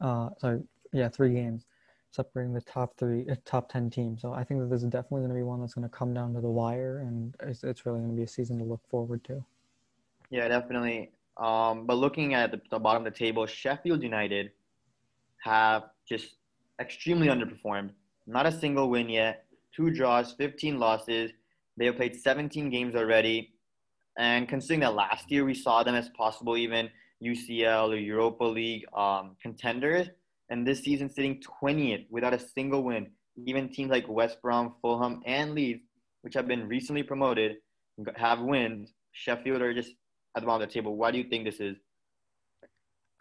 uh, 0.00 0.30
sorry 0.38 0.62
yeah 0.92 1.08
three 1.08 1.34
games 1.34 1.66
separating 2.10 2.54
the 2.54 2.60
top 2.60 2.96
three 2.96 3.26
uh, 3.30 3.34
top 3.44 3.70
10 3.70 3.90
teams. 3.90 4.22
So 4.22 4.32
i 4.32 4.42
think 4.44 4.60
that 4.60 4.70
this 4.70 4.82
is 4.82 4.88
definitely 4.88 5.20
going 5.20 5.30
to 5.30 5.36
be 5.36 5.42
one 5.42 5.60
that's 5.60 5.74
going 5.74 5.88
to 5.88 5.94
come 5.94 6.14
down 6.14 6.34
to 6.34 6.40
the 6.40 6.48
wire 6.48 6.98
and 6.98 7.34
it's, 7.40 7.64
it's 7.64 7.84
really 7.84 7.98
going 7.98 8.10
to 8.10 8.16
be 8.16 8.22
a 8.22 8.28
season 8.28 8.58
to 8.58 8.64
look 8.64 8.80
forward 8.88 9.24
to. 9.24 9.44
Yeah 10.30 10.48
definitely. 10.48 11.12
Um, 11.36 11.86
but 11.86 11.94
looking 11.94 12.34
at 12.34 12.50
the, 12.50 12.60
the 12.70 12.78
bottom 12.78 13.06
of 13.06 13.12
the 13.12 13.18
table 13.18 13.46
sheffield 13.46 14.02
united 14.02 14.52
have 15.44 15.84
just 16.08 16.36
extremely 16.80 17.28
underperformed. 17.28 17.90
Not 18.26 18.46
a 18.46 18.52
single 18.52 18.90
win 18.90 19.08
yet. 19.08 19.44
Two 19.74 19.90
draws, 19.90 20.32
15 20.32 20.78
losses. 20.78 21.30
They 21.76 21.86
have 21.86 21.96
played 21.96 22.16
17 22.16 22.70
games 22.70 22.94
already. 22.94 23.52
And 24.18 24.48
considering 24.48 24.80
that 24.80 24.94
last 24.94 25.30
year 25.30 25.44
we 25.44 25.54
saw 25.54 25.82
them 25.82 25.94
as 25.94 26.08
possible 26.10 26.56
even 26.56 26.88
UCL 27.22 27.90
or 27.90 27.96
Europa 27.96 28.44
League 28.44 28.84
um, 28.94 29.36
contenders, 29.40 30.08
and 30.50 30.66
this 30.66 30.80
season 30.80 31.10
sitting 31.10 31.42
20th 31.62 32.06
without 32.10 32.34
a 32.34 32.38
single 32.38 32.82
win. 32.82 33.08
Even 33.46 33.68
teams 33.68 33.90
like 33.90 34.08
West 34.08 34.40
Brom, 34.40 34.74
Fulham, 34.80 35.20
and 35.26 35.54
Leeds, 35.54 35.82
which 36.22 36.34
have 36.34 36.46
been 36.46 36.68
recently 36.68 37.02
promoted, 37.02 37.56
have 38.16 38.40
wins. 38.40 38.92
Sheffield 39.12 39.62
are 39.62 39.74
just 39.74 39.92
at 40.36 40.40
the 40.42 40.46
bottom 40.46 40.62
of 40.62 40.68
the 40.68 40.72
table. 40.72 40.96
Why 40.96 41.10
do 41.10 41.18
you 41.18 41.24
think 41.24 41.44
this 41.44 41.60
is? 41.60 41.76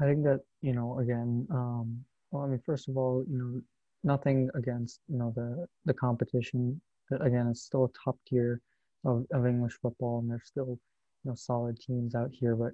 I 0.01 0.05
think 0.05 0.23
that 0.23 0.41
you 0.61 0.73
know 0.73 0.99
again. 0.99 1.47
Um, 1.51 2.03
well, 2.31 2.43
I 2.43 2.47
mean, 2.47 2.61
first 2.65 2.89
of 2.89 2.97
all, 2.97 3.23
you 3.29 3.37
know, 3.37 3.61
nothing 4.03 4.49
against 4.55 4.99
you 5.07 5.17
know 5.17 5.33
the 5.35 5.67
the 5.85 5.93
competition. 5.93 6.81
Again, 7.11 7.47
it's 7.47 7.61
still 7.61 7.85
a 7.85 7.89
top 8.03 8.17
tier 8.27 8.61
of, 9.05 9.25
of 9.31 9.45
English 9.45 9.73
football, 9.81 10.19
and 10.19 10.29
there's 10.29 10.47
still 10.47 10.77
you 11.23 11.29
know 11.29 11.35
solid 11.35 11.79
teams 11.79 12.15
out 12.15 12.31
here. 12.31 12.55
But 12.55 12.73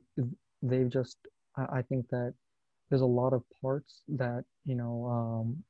they've 0.62 0.90
just 0.90 1.18
I, 1.58 1.80
I 1.80 1.82
think 1.84 2.08
that 2.10 2.34
there's 2.92 3.02
a 3.02 3.06
lot 3.08 3.34
of 3.34 3.42
parts 3.62 4.04
that 4.10 4.44
you 4.66 4.76
know 4.76 5.08
um, 5.08 5.64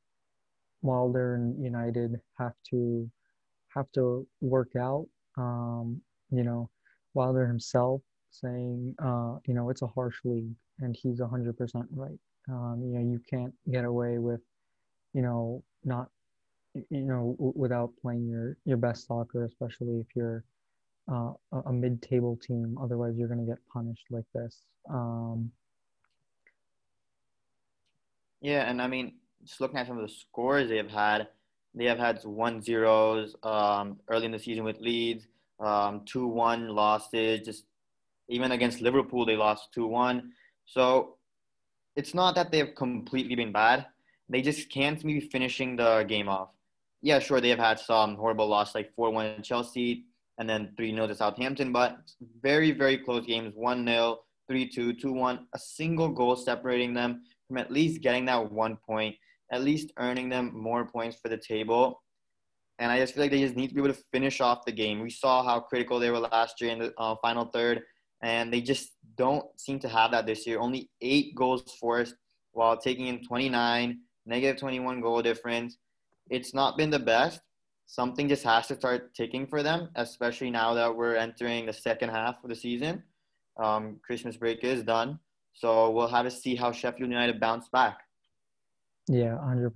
Wilder 0.82 1.36
and 1.36 1.64
United 1.64 2.20
have 2.38 2.56
to 2.72 3.10
have 3.76 3.90
to 3.94 4.28
work 4.42 4.76
out. 4.76 5.08
Um, 5.38 6.02
you 6.32 6.44
know, 6.44 6.70
Wilder 7.14 7.46
himself 7.48 8.02
saying, 8.32 8.96
uh, 9.04 9.38
you 9.46 9.54
know, 9.54 9.70
it's 9.70 9.84
a 9.84 9.88
harsh 9.88 10.18
league, 10.26 10.52
and 10.80 10.96
he's 10.96 11.22
hundred 11.22 11.58
percent 11.58 11.86
right. 11.92 12.20
Um, 12.50 12.82
you 12.84 12.98
know, 12.98 13.12
you 13.12 13.22
can't 13.30 13.54
get 13.72 13.86
away 13.86 14.18
with, 14.18 14.42
you 15.14 15.22
know, 15.22 15.64
not, 15.84 16.10
you 16.74 16.86
know, 17.02 17.36
w- 17.38 17.54
without 17.56 17.92
playing 18.02 18.28
your 18.28 18.58
your 18.66 18.78
best 18.78 19.06
soccer, 19.08 19.46
especially 19.46 20.00
if 20.00 20.08
you're 20.16 20.44
uh, 21.12 21.34
a, 21.54 21.60
a 21.68 21.74
mid-table 21.74 22.38
team. 22.42 22.78
Otherwise, 22.82 23.14
you're 23.16 23.28
going 23.28 23.46
to 23.46 23.52
get 23.52 23.60
punished 23.72 24.06
like 24.10 24.26
this. 24.34 24.64
Um, 24.90 25.52
yeah, 28.42 28.70
and 28.70 28.82
I 28.82 28.88
mean, 28.88 29.14
just 29.44 29.62
looking 29.62 29.78
at 29.78 29.88
some 29.88 29.98
of 29.98 30.08
the 30.08 30.14
scores 30.14 30.70
they've 30.70 30.90
had, 30.90 31.28
they 31.74 31.86
have 31.86 32.00
had 32.00 32.22
one 32.24 32.62
zeros 32.62 33.36
um, 33.44 34.00
early 34.10 34.26
in 34.26 34.32
the 34.32 34.40
season 34.40 34.64
with 34.64 34.80
Leeds, 34.80 35.28
um, 35.60 36.02
two 36.06 36.28
one 36.28 36.70
losses. 36.70 37.42
Just 37.46 37.66
even 38.28 38.52
against 38.52 38.82
Liverpool, 38.82 39.26
they 39.26 39.36
lost 39.36 39.70
two 39.74 39.88
one. 39.88 40.32
So 40.66 41.18
it's 41.96 42.14
not 42.14 42.36
that 42.36 42.52
they've 42.52 42.74
completely 42.76 43.36
been 43.36 43.52
bad. 43.52 43.86
They 44.30 44.42
just 44.42 44.70
can't 44.70 45.02
be 45.04 45.20
finishing 45.20 45.76
the 45.76 46.04
game 46.08 46.30
off. 46.30 46.50
Yeah, 47.02 47.20
sure, 47.20 47.42
they 47.42 47.50
have 47.50 47.60
had 47.60 47.80
some 47.80 48.16
horrible 48.16 48.48
loss 48.48 48.76
like 48.76 48.94
4 48.96 49.12
1 49.12 49.26
in 49.26 49.42
Chelsea 49.44 50.06
and 50.38 50.50
then 50.50 50.72
3 50.78 50.94
0 50.94 51.08
to 51.08 51.16
Southampton, 51.16 51.72
but 51.72 51.98
very, 52.42 52.72
very 52.72 52.98
close 52.98 53.26
games 53.26 53.54
1 53.56 53.86
0, 53.86 54.20
3 54.48 54.70
2, 54.70 54.94
2 54.94 55.12
1, 55.12 55.48
a 55.54 55.60
single 55.60 56.10
goal 56.10 56.36
separating 56.36 56.94
them 56.94 57.24
from 57.52 57.58
at 57.58 57.70
least 57.70 58.02
getting 58.02 58.24
that 58.26 58.50
one 58.50 58.78
point, 58.78 59.14
at 59.52 59.62
least 59.62 59.92
earning 59.98 60.30
them 60.30 60.52
more 60.54 60.86
points 60.86 61.18
for 61.22 61.28
the 61.28 61.38
table. 61.38 62.02
And 62.80 62.90
I 62.90 62.98
just 62.98 63.14
feel 63.14 63.24
like 63.24 63.32
they 63.32 63.42
just 63.42 63.58
need 63.58 63.68
to 63.68 63.76
be 63.76 63.82
able 63.82 63.94
to 63.94 64.02
finish 64.14 64.40
off 64.40 64.64
the 64.66 64.72
game. 64.72 65.02
We 65.02 65.10
saw 65.10 65.44
how 65.44 65.60
critical 65.60 66.00
they 66.00 66.10
were 66.10 66.20
last 66.20 66.62
year 66.62 66.72
in 66.72 66.80
the 66.80 66.94
uh, 66.98 67.16
final 67.22 67.46
third, 67.46 67.82
and 68.24 68.54
they 68.54 68.62
just 68.62 68.94
don't 69.18 69.46
seem 69.60 69.80
to 69.80 69.90
have 69.90 70.12
that 70.12 70.26
this 70.26 70.48
year. 70.48 70.60
Only 70.60 70.90
eight 71.02 71.36
goals 71.36 71.76
forced 71.78 72.16
while 72.54 72.78
taking 72.78 73.08
in 73.08 73.22
29, 73.22 74.00
negative 74.26 74.58
21 74.58 75.02
goal 75.02 75.22
difference. 75.22 75.78
It's 76.30 76.54
not 76.54 76.78
been 76.78 76.90
the 76.90 77.00
best. 77.00 77.42
Something 77.86 78.30
just 78.30 78.44
has 78.46 78.68
to 78.68 78.76
start 78.76 79.14
ticking 79.14 79.46
for 79.46 79.62
them, 79.62 79.90
especially 79.96 80.52
now 80.52 80.74
that 80.76 80.96
we're 80.96 81.16
entering 81.16 81.66
the 81.66 81.74
second 81.74 82.10
half 82.10 82.42
of 82.42 82.50
the 82.50 82.56
season. 82.56 83.04
Um, 83.62 84.00
Christmas 84.02 84.38
break 84.38 84.64
is 84.64 84.84
done. 84.84 85.20
So 85.54 85.90
we'll 85.92 86.08
have 86.08 86.26
to 86.26 86.32
see 86.32 86.56
how 86.56 86.72
Sheffield 86.72 87.10
United 87.10 87.40
bounce 87.40 87.68
back. 87.70 88.00
Yeah, 89.08 89.38
100%. 89.44 89.72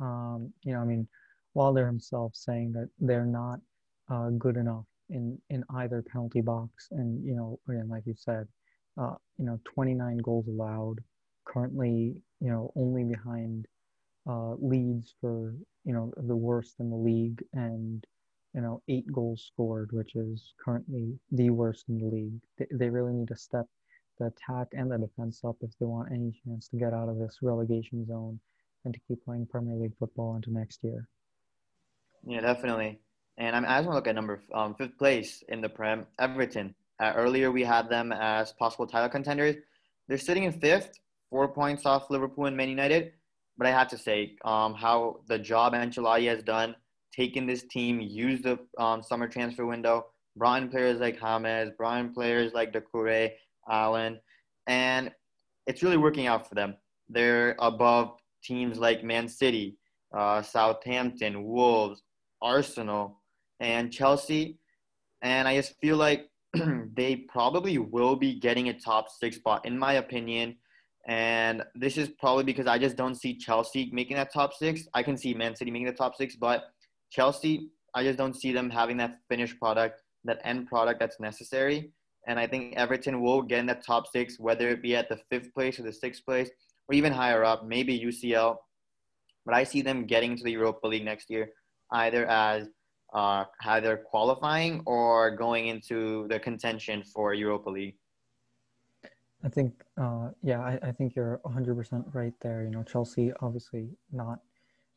Um, 0.00 0.52
you 0.62 0.72
know, 0.72 0.80
I 0.80 0.84
mean, 0.84 1.08
Wilder 1.54 1.86
himself 1.86 2.32
saying 2.34 2.72
that 2.72 2.88
they're 2.98 3.24
not 3.24 3.60
uh, 4.10 4.30
good 4.30 4.56
enough 4.56 4.84
in, 5.10 5.40
in 5.50 5.64
either 5.76 6.02
penalty 6.02 6.40
box. 6.40 6.88
And, 6.90 7.24
you 7.24 7.34
know, 7.34 7.58
again, 7.68 7.88
like 7.88 8.04
you 8.06 8.14
said, 8.16 8.46
uh, 9.00 9.14
you 9.38 9.46
know, 9.46 9.60
29 9.74 10.18
goals 10.18 10.46
allowed, 10.48 10.96
currently, 11.44 12.22
you 12.40 12.50
know, 12.50 12.72
only 12.76 13.04
behind 13.04 13.66
uh, 14.28 14.54
Leeds 14.54 15.14
for, 15.20 15.54
you 15.84 15.92
know, 15.92 16.12
the 16.16 16.36
worst 16.36 16.76
in 16.80 16.90
the 16.90 16.96
league 16.96 17.42
and, 17.52 18.04
you 18.54 18.60
know, 18.60 18.82
eight 18.88 19.10
goals 19.12 19.50
scored, 19.52 19.90
which 19.92 20.16
is 20.16 20.54
currently 20.62 21.18
the 21.30 21.50
worst 21.50 21.84
in 21.88 21.98
the 21.98 22.06
league. 22.06 22.40
They, 22.58 22.66
they 22.72 22.90
really 22.90 23.12
need 23.12 23.28
to 23.28 23.36
step 23.36 23.66
the 24.18 24.26
attack 24.26 24.68
and 24.72 24.90
the 24.90 24.98
defense 24.98 25.40
up 25.44 25.56
if 25.62 25.70
they 25.78 25.86
want 25.86 26.12
any 26.12 26.32
chance 26.44 26.68
to 26.68 26.76
get 26.76 26.92
out 26.92 27.08
of 27.08 27.18
this 27.18 27.38
relegation 27.42 28.06
zone 28.06 28.40
and 28.84 28.94
to 28.94 29.00
keep 29.08 29.24
playing 29.24 29.46
Premier 29.46 29.74
League 29.74 29.96
football 29.98 30.36
into 30.36 30.52
next 30.52 30.82
year. 30.82 31.08
Yeah, 32.26 32.40
definitely. 32.40 33.00
And 33.38 33.54
I'm, 33.54 33.64
I 33.64 33.78
just 33.78 33.86
want 33.86 33.92
to 33.92 33.94
look 33.96 34.06
at 34.08 34.14
number 34.14 34.42
um, 34.54 34.74
fifth 34.74 34.96
place 34.98 35.42
in 35.48 35.60
the 35.60 35.68
Prem, 35.68 36.06
Everton. 36.18 36.74
Uh, 36.98 37.12
earlier, 37.14 37.52
we 37.52 37.62
had 37.62 37.90
them 37.90 38.12
as 38.12 38.52
possible 38.52 38.86
title 38.86 39.08
contenders. 39.08 39.56
They're 40.08 40.18
sitting 40.18 40.44
in 40.44 40.52
fifth, 40.52 40.92
four 41.30 41.48
points 41.48 41.84
off 41.84 42.10
Liverpool 42.10 42.46
and 42.46 42.56
Man 42.56 42.68
United. 42.68 43.12
But 43.58 43.66
I 43.66 43.70
have 43.70 43.88
to 43.88 43.98
say, 43.98 44.36
um, 44.44 44.74
how 44.74 45.20
the 45.28 45.38
job 45.38 45.72
Ancelotti 45.72 46.28
has 46.28 46.42
done, 46.42 46.76
taking 47.14 47.46
this 47.46 47.64
team, 47.64 48.00
used 48.00 48.44
the 48.44 48.58
um, 48.78 49.02
summer 49.02 49.28
transfer 49.28 49.64
window, 49.66 50.06
brought 50.36 50.62
in 50.62 50.68
players 50.68 51.00
like 51.00 51.18
James, 51.20 51.70
brought 51.76 52.00
in 52.00 52.12
players 52.12 52.52
like 52.52 52.72
Doucouré, 52.72 53.32
Allen, 53.70 54.20
and 54.66 55.10
it's 55.66 55.82
really 55.82 55.96
working 55.96 56.26
out 56.26 56.48
for 56.48 56.54
them. 56.54 56.76
They're 57.08 57.56
above 57.58 58.16
teams 58.42 58.78
like 58.78 59.04
Man 59.04 59.28
City, 59.28 59.76
uh, 60.16 60.42
Southampton, 60.42 61.44
Wolves, 61.44 62.02
Arsenal, 62.40 63.20
and 63.60 63.92
Chelsea. 63.92 64.58
And 65.22 65.48
I 65.48 65.56
just 65.56 65.74
feel 65.80 65.96
like 65.96 66.28
they 66.94 67.16
probably 67.16 67.78
will 67.78 68.16
be 68.16 68.38
getting 68.38 68.68
a 68.68 68.78
top 68.78 69.08
six 69.10 69.36
spot, 69.36 69.66
in 69.66 69.78
my 69.78 69.94
opinion. 69.94 70.56
And 71.08 71.62
this 71.74 71.96
is 71.96 72.08
probably 72.08 72.44
because 72.44 72.66
I 72.66 72.78
just 72.78 72.96
don't 72.96 73.14
see 73.14 73.36
Chelsea 73.36 73.90
making 73.92 74.16
that 74.16 74.32
top 74.32 74.54
six. 74.54 74.88
I 74.94 75.02
can 75.02 75.16
see 75.16 75.34
Man 75.34 75.54
City 75.54 75.70
making 75.70 75.86
the 75.86 75.92
top 75.92 76.16
six, 76.16 76.34
but 76.34 76.64
Chelsea, 77.10 77.70
I 77.94 78.02
just 78.02 78.18
don't 78.18 78.34
see 78.34 78.52
them 78.52 78.68
having 78.68 78.96
that 78.96 79.18
finished 79.28 79.58
product, 79.58 80.02
that 80.24 80.40
end 80.44 80.66
product 80.66 80.98
that's 80.98 81.20
necessary. 81.20 81.92
And 82.26 82.38
I 82.38 82.46
think 82.46 82.74
Everton 82.76 83.20
will 83.20 83.42
get 83.42 83.60
in 83.60 83.66
the 83.66 83.74
top 83.74 84.08
six, 84.08 84.38
whether 84.38 84.68
it 84.68 84.82
be 84.82 84.96
at 84.96 85.08
the 85.08 85.18
fifth 85.30 85.54
place 85.54 85.78
or 85.78 85.84
the 85.84 85.92
sixth 85.92 86.24
place, 86.24 86.50
or 86.88 86.94
even 86.94 87.12
higher 87.12 87.44
up, 87.44 87.64
maybe 87.64 87.98
UCL. 87.98 88.56
But 89.44 89.54
I 89.54 89.64
see 89.64 89.82
them 89.82 90.06
getting 90.06 90.36
to 90.36 90.42
the 90.42 90.50
Europa 90.50 90.88
League 90.88 91.04
next 91.04 91.30
year, 91.30 91.50
either 91.92 92.26
as 92.26 92.68
uh, 93.14 93.44
either 93.64 93.96
qualifying 93.96 94.82
or 94.86 95.30
going 95.30 95.68
into 95.68 96.26
the 96.28 96.38
contention 96.38 97.04
for 97.04 97.32
Europa 97.32 97.70
League. 97.70 97.96
I 99.44 99.48
think, 99.48 99.84
uh, 99.96 100.30
yeah, 100.42 100.60
I, 100.60 100.78
I, 100.82 100.92
think 100.92 101.14
you're 101.14 101.40
100% 101.46 102.14
right 102.14 102.32
there. 102.40 102.64
You 102.64 102.70
know, 102.70 102.82
Chelsea 102.82 103.32
obviously 103.40 103.90
not 104.10 104.40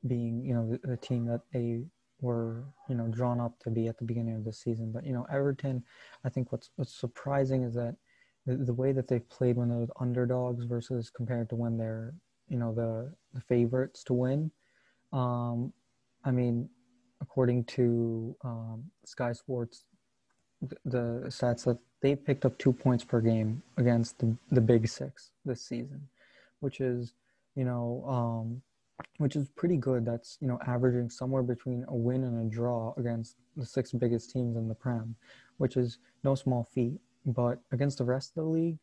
being, 0.08 0.44
you 0.44 0.54
know, 0.54 0.68
the, 0.72 0.88
the, 0.88 0.98
team 0.98 1.26
that 1.28 1.42
they 1.54 1.84
were, 2.22 2.64
you 2.90 2.96
know, 2.96 3.08
drawn 3.08 3.40
up 3.40 3.58
to 3.60 3.70
be 3.70 3.88
at 3.88 3.98
the 3.98 4.04
beginning 4.04 4.36
of 4.36 4.44
the 4.44 4.54
season. 4.54 4.92
But, 4.92 5.06
you 5.06 5.14
know, 5.14 5.26
Everton, 5.32 5.84
I 6.26 6.30
think 6.30 6.52
what's, 6.52 6.70
what's 6.76 6.94
surprising 6.94 7.64
is 7.64 7.74
that 7.76 7.96
the, 8.46 8.56
the 8.58 8.74
way 8.74 8.92
that 8.92 9.08
they've 9.08 9.30
played 9.30 9.58
when 9.58 9.70
they're 9.70 9.88
underdogs 10.00 10.66
versus 10.66 11.10
compared 11.10 11.50
to 11.50 11.56
when 11.56 11.78
they're, 11.78 12.14
you 12.48 12.58
know, 12.58 12.74
the, 12.74 13.14
the 13.34 13.42
favorites 13.42 14.04
to 14.06 14.14
win. 14.14 14.52
Um, 15.14 15.72
I 16.26 16.32
mean, 16.32 16.70
according 17.22 17.66
to 17.66 18.36
um, 18.44 18.84
Sky 19.06 19.34
Sports, 19.34 19.86
the, 20.62 20.76
the 20.86 21.24
stats 21.28 21.64
that 21.66 21.78
they 22.02 22.16
picked 22.16 22.46
up 22.46 22.58
two 22.58 22.74
points 22.74 23.04
per 23.04 23.22
game 23.22 23.62
against 23.78 24.20
the, 24.20 24.36
the 24.52 24.62
big 24.62 24.88
six 24.88 25.32
this 25.46 25.62
season, 25.62 26.08
which 26.60 26.82
is, 26.82 27.14
you 27.56 27.66
know, 27.66 28.04
um, 28.08 28.62
which 29.18 29.36
is 29.36 29.50
pretty 29.50 29.78
good. 29.78 30.06
That's, 30.06 30.38
you 30.42 30.48
know, 30.48 30.60
averaging 30.66 31.10
somewhere 31.10 31.44
between 31.44 31.86
a 31.88 31.96
win 31.96 32.24
and 32.24 32.46
a 32.46 32.50
draw 32.50 32.94
against 32.98 33.36
the 33.56 33.66
six 33.66 33.92
biggest 33.92 34.32
teams 34.32 34.58
in 34.58 34.68
the 34.68 34.76
Prem, 34.76 35.16
which 35.58 35.78
is 35.78 36.00
no 36.24 36.36
small 36.36 36.64
feat. 36.74 37.00
But 37.26 37.60
against 37.72 37.98
the 37.98 38.06
rest 38.06 38.32
of 38.32 38.44
the 38.44 38.50
league, 38.50 38.78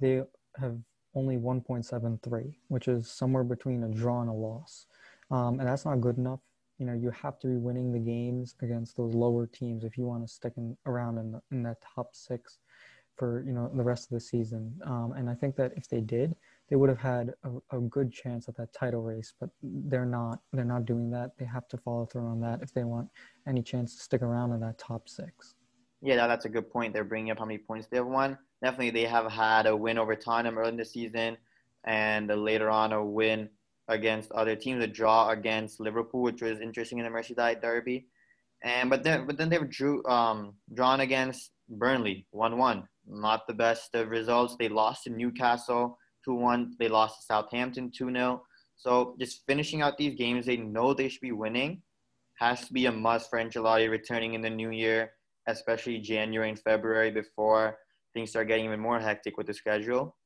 they 0.00 0.22
have 0.58 0.76
only 1.14 1.36
1.73, 1.36 2.54
which 2.68 2.88
is 2.88 3.10
somewhere 3.10 3.44
between 3.44 3.84
a 3.84 3.88
draw 3.88 4.20
and 4.20 4.30
a 4.30 4.32
loss. 4.32 4.86
Um, 5.30 5.60
and 5.60 5.68
that's 5.68 5.84
not 5.84 6.00
good 6.00 6.18
enough 6.18 6.40
you 6.78 6.86
know 6.86 6.92
you 6.92 7.10
have 7.10 7.38
to 7.38 7.46
be 7.46 7.56
winning 7.56 7.92
the 7.92 7.98
games 7.98 8.54
against 8.62 8.96
those 8.96 9.14
lower 9.14 9.46
teams 9.46 9.84
if 9.84 9.96
you 9.96 10.06
want 10.06 10.26
to 10.26 10.32
stick 10.32 10.52
in, 10.56 10.76
around 10.86 11.18
in, 11.18 11.32
the, 11.32 11.40
in 11.50 11.62
that 11.62 11.78
top 11.94 12.14
six 12.14 12.58
for 13.16 13.42
you 13.46 13.52
know 13.52 13.70
the 13.74 13.82
rest 13.82 14.04
of 14.04 14.10
the 14.10 14.20
season 14.20 14.78
um, 14.84 15.12
and 15.16 15.28
i 15.28 15.34
think 15.34 15.56
that 15.56 15.72
if 15.76 15.88
they 15.88 16.00
did 16.00 16.34
they 16.68 16.76
would 16.76 16.88
have 16.88 16.98
had 16.98 17.32
a, 17.44 17.76
a, 17.76 17.80
good 17.80 18.12
chance 18.12 18.48
at 18.48 18.56
that 18.56 18.72
title 18.72 19.02
race 19.02 19.32
but 19.40 19.50
they're 19.62 20.06
not 20.06 20.40
they're 20.52 20.64
not 20.64 20.84
doing 20.84 21.10
that 21.10 21.30
they 21.38 21.44
have 21.44 21.68
to 21.68 21.76
follow 21.78 22.06
through 22.06 22.26
on 22.26 22.40
that 22.40 22.60
if 22.62 22.72
they 22.72 22.84
want 22.84 23.08
any 23.46 23.62
chance 23.62 23.96
to 23.96 24.02
stick 24.02 24.22
around 24.22 24.52
in 24.52 24.60
that 24.60 24.78
top 24.78 25.08
six 25.08 25.54
yeah 26.02 26.26
that's 26.26 26.44
a 26.44 26.48
good 26.48 26.70
point 26.70 26.92
they're 26.92 27.04
bringing 27.04 27.30
up 27.30 27.38
how 27.38 27.44
many 27.44 27.58
points 27.58 27.86
they've 27.88 28.04
won 28.04 28.36
definitely 28.62 28.90
they 28.90 29.04
have 29.06 29.30
had 29.30 29.66
a 29.66 29.76
win 29.76 29.98
over 29.98 30.14
tottenham 30.14 30.58
early 30.58 30.70
in 30.70 30.76
the 30.76 30.84
season 30.84 31.36
and 31.84 32.28
later 32.28 32.68
on 32.68 32.92
a 32.92 33.04
win 33.04 33.48
against 33.88 34.32
other 34.32 34.56
teams, 34.56 34.82
a 34.82 34.86
draw 34.86 35.30
against 35.30 35.80
Liverpool, 35.80 36.22
which 36.22 36.42
was 36.42 36.60
interesting 36.60 36.98
in 36.98 37.04
the 37.04 37.10
Merseyside 37.10 37.60
derby. 37.62 38.06
And 38.62 38.90
but 38.90 39.04
then 39.04 39.26
but 39.26 39.36
then 39.36 39.48
they 39.48 39.58
were 39.58 39.66
drew 39.66 40.04
um, 40.06 40.54
drawn 40.74 41.00
against 41.00 41.52
Burnley, 41.68 42.26
one 42.30 42.58
one. 42.58 42.88
Not 43.08 43.46
the 43.46 43.54
best 43.54 43.94
of 43.94 44.08
results. 44.08 44.56
They 44.58 44.68
lost 44.68 45.04
to 45.04 45.10
Newcastle 45.10 45.98
two 46.26 46.34
one. 46.34 46.74
They 46.78 46.88
lost 46.88 47.20
to 47.20 47.26
Southampton 47.26 47.90
two 47.96 48.10
0 48.10 48.42
So 48.76 49.16
just 49.20 49.44
finishing 49.46 49.80
out 49.80 49.96
these 49.96 50.14
games, 50.16 50.46
they 50.46 50.56
know 50.56 50.92
they 50.92 51.08
should 51.08 51.20
be 51.20 51.32
winning. 51.32 51.82
Has 52.38 52.66
to 52.66 52.72
be 52.72 52.86
a 52.86 52.92
must 52.92 53.30
for 53.30 53.38
Ancelotti 53.38 53.88
returning 53.88 54.34
in 54.34 54.42
the 54.42 54.50
new 54.50 54.70
year, 54.70 55.12
especially 55.46 55.98
January 55.98 56.50
and 56.50 56.58
February 56.58 57.10
before 57.10 57.78
things 58.12 58.30
start 58.30 58.48
getting 58.48 58.64
even 58.64 58.80
more 58.80 58.98
hectic 58.98 59.36
with 59.36 59.46
the 59.46 59.54
schedule. 59.54 60.16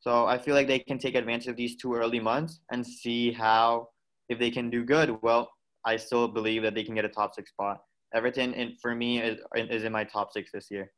So 0.00 0.26
I 0.26 0.36
feel 0.36 0.54
like 0.54 0.66
they 0.66 0.78
can 0.80 0.98
take 0.98 1.14
advantage 1.14 1.48
of 1.48 1.56
these 1.56 1.76
two 1.76 1.94
early 1.94 2.20
months 2.20 2.60
and 2.70 2.86
see 2.86 3.32
how 3.32 3.88
if 4.28 4.38
they 4.38 4.50
can 4.50 4.70
do 4.70 4.84
good, 4.84 5.16
well, 5.22 5.50
I 5.84 5.96
still 5.96 6.28
believe 6.28 6.62
that 6.62 6.74
they 6.74 6.84
can 6.84 6.94
get 6.94 7.04
a 7.04 7.08
top 7.08 7.34
six 7.34 7.50
spot. 7.50 7.78
Everton, 8.14 8.54
in, 8.54 8.76
for 8.80 8.94
me, 8.94 9.20
is, 9.20 9.40
is 9.56 9.84
in 9.84 9.92
my 9.92 10.04
top 10.04 10.32
six 10.32 10.50
this 10.52 10.68
year. 10.70 10.90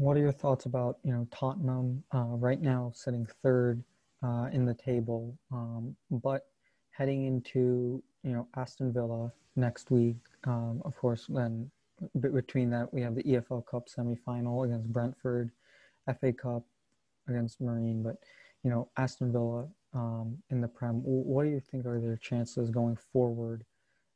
What 0.00 0.16
are 0.16 0.20
your 0.20 0.32
thoughts 0.32 0.64
about 0.64 0.96
you 1.04 1.12
know 1.12 1.28
Tottenham 1.30 2.02
uh, 2.14 2.34
right 2.38 2.62
now 2.62 2.90
sitting 2.94 3.26
third 3.42 3.84
uh, 4.22 4.48
in 4.50 4.64
the 4.64 4.72
table, 4.72 5.36
um, 5.52 5.94
but 6.10 6.46
heading 6.90 7.26
into 7.26 8.02
you 8.22 8.32
know 8.32 8.48
Aston 8.56 8.94
Villa 8.94 9.30
next 9.56 9.90
week. 9.90 10.16
Um, 10.44 10.80
of 10.86 10.96
course, 10.96 11.26
then 11.28 11.70
between 12.18 12.70
that 12.70 12.94
we 12.94 13.02
have 13.02 13.14
the 13.14 13.22
EFL 13.24 13.66
Cup 13.66 13.90
semi-final 13.90 14.62
against 14.62 14.90
Brentford, 14.90 15.50
FA 16.18 16.32
Cup 16.32 16.62
against 17.28 17.60
Marine, 17.60 18.02
but 18.02 18.16
you 18.64 18.70
know 18.70 18.88
Aston 18.96 19.32
Villa 19.32 19.68
um, 19.92 20.38
in 20.48 20.62
the 20.62 20.68
Prem. 20.68 21.02
What 21.04 21.44
do 21.44 21.50
you 21.50 21.60
think 21.60 21.84
are 21.84 22.00
their 22.00 22.16
chances 22.16 22.70
going 22.70 22.96
forward? 23.12 23.66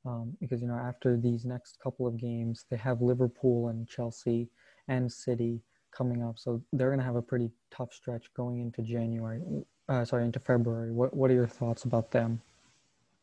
Um, 0.06 0.34
because 0.40 0.62
you 0.62 0.68
know 0.68 0.76
after 0.76 1.18
these 1.18 1.44
next 1.44 1.78
couple 1.78 2.06
of 2.06 2.16
games, 2.16 2.64
they 2.70 2.78
have 2.78 3.02
Liverpool 3.02 3.68
and 3.68 3.86
Chelsea 3.86 4.48
and 4.88 5.12
City 5.12 5.60
coming 5.96 6.22
up, 6.22 6.38
so 6.38 6.62
they're 6.72 6.88
going 6.88 6.98
to 6.98 7.04
have 7.04 7.16
a 7.16 7.22
pretty 7.22 7.50
tough 7.70 7.92
stretch 7.92 8.32
going 8.34 8.60
into 8.60 8.82
January. 8.82 9.40
Uh, 9.88 10.04
sorry, 10.04 10.24
into 10.24 10.40
February. 10.40 10.92
What 10.92 11.14
What 11.14 11.30
are 11.30 11.34
your 11.34 11.46
thoughts 11.46 11.84
about 11.84 12.10
them? 12.10 12.40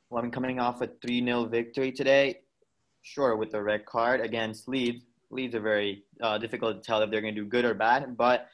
Well, 0.10 0.24
I'm 0.24 0.32
coming 0.32 0.60
off 0.60 0.82
a 0.82 0.90
3 1.02 1.24
0 1.24 1.46
victory 1.46 1.92
today. 1.92 2.42
Sure, 3.02 3.36
with 3.36 3.52
the 3.52 3.62
red 3.62 3.86
card 3.86 4.22
against 4.22 4.68
Leeds. 4.68 5.04
Leeds 5.32 5.56
are 5.56 5.62
very 5.62 6.04
uh, 6.22 6.38
difficult 6.38 6.76
to 6.76 6.82
tell 6.86 7.02
if 7.02 7.10
they're 7.10 7.22
going 7.22 7.34
to 7.34 7.42
do 7.42 7.48
good 7.48 7.66
or 7.66 7.74
bad, 7.74 8.18
but 8.18 8.48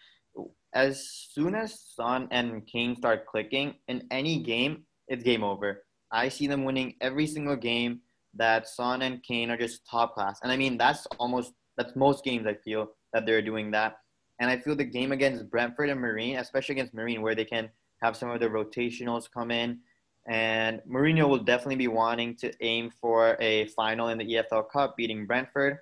as 0.74 1.10
soon 1.32 1.56
as 1.56 1.80
Son 1.96 2.28
and 2.30 2.66
Kane 2.68 2.96
start 2.96 3.26
clicking 3.26 3.74
in 3.88 4.04
any 4.12 4.44
game, 4.44 4.84
it's 5.08 5.24
game 5.24 5.44
over. 5.44 5.84
I 6.12 6.30
see 6.30 6.48
them 6.48 6.64
winning 6.64 6.96
every 7.02 7.26
single 7.26 7.56
game 7.56 8.02
that 8.36 8.68
Son 8.68 9.02
and 9.02 9.24
Kane 9.24 9.50
are 9.50 9.58
just 9.58 9.82
top 9.90 10.14
class. 10.14 10.40
And 10.44 10.52
I 10.52 10.58
mean, 10.58 10.78
that's 10.78 11.08
almost, 11.20 11.54
that's 11.78 11.96
most 11.96 12.24
games 12.24 12.46
I 12.46 12.54
feel 12.54 12.92
that 13.14 13.26
they're 13.26 13.42
doing 13.42 13.72
that. 13.72 13.98
And 14.40 14.50
I 14.50 14.58
feel 14.58 14.76
the 14.76 14.84
game 14.84 15.12
against 15.12 15.50
Brentford 15.50 15.90
and 15.90 16.00
Marine, 16.00 16.38
especially 16.38 16.74
against 16.74 16.94
Marine, 16.94 17.22
where 17.22 17.36
they 17.36 17.46
can 17.46 17.70
have 18.02 18.16
some 18.16 18.30
of 18.30 18.40
the 18.40 18.48
rotationals 18.48 19.30
come 19.32 19.52
in. 19.52 19.80
And 20.28 20.82
Mourinho 20.90 21.28
will 21.28 21.44
definitely 21.44 21.78
be 21.78 21.88
wanting 21.88 22.36
to 22.38 22.52
aim 22.62 22.92
for 23.02 23.38
a 23.40 23.68
final 23.68 24.10
in 24.10 24.18
the 24.18 24.26
EFL 24.26 24.70
Cup, 24.70 24.98
beating 24.98 25.26
Brentford. 25.26 25.80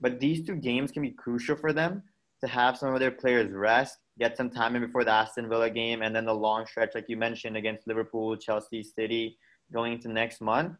But 0.00 0.20
these 0.20 0.44
two 0.44 0.56
games 0.56 0.90
can 0.90 1.02
be 1.02 1.12
crucial 1.12 1.56
for 1.56 1.72
them 1.72 2.02
to 2.42 2.48
have 2.48 2.76
some 2.76 2.92
of 2.92 3.00
their 3.00 3.12
players 3.12 3.50
rest 3.50 3.98
get 4.18 4.36
some 4.36 4.50
time 4.50 4.76
in 4.76 4.82
before 4.82 5.04
the 5.04 5.12
Aston 5.12 5.48
Villa 5.48 5.70
game, 5.70 6.02
and 6.02 6.14
then 6.14 6.24
the 6.24 6.34
long 6.34 6.66
stretch, 6.66 6.94
like 6.94 7.08
you 7.08 7.16
mentioned, 7.16 7.56
against 7.56 7.86
Liverpool, 7.86 8.36
Chelsea, 8.36 8.82
City, 8.82 9.38
going 9.72 9.92
into 9.92 10.08
next 10.08 10.40
month. 10.40 10.76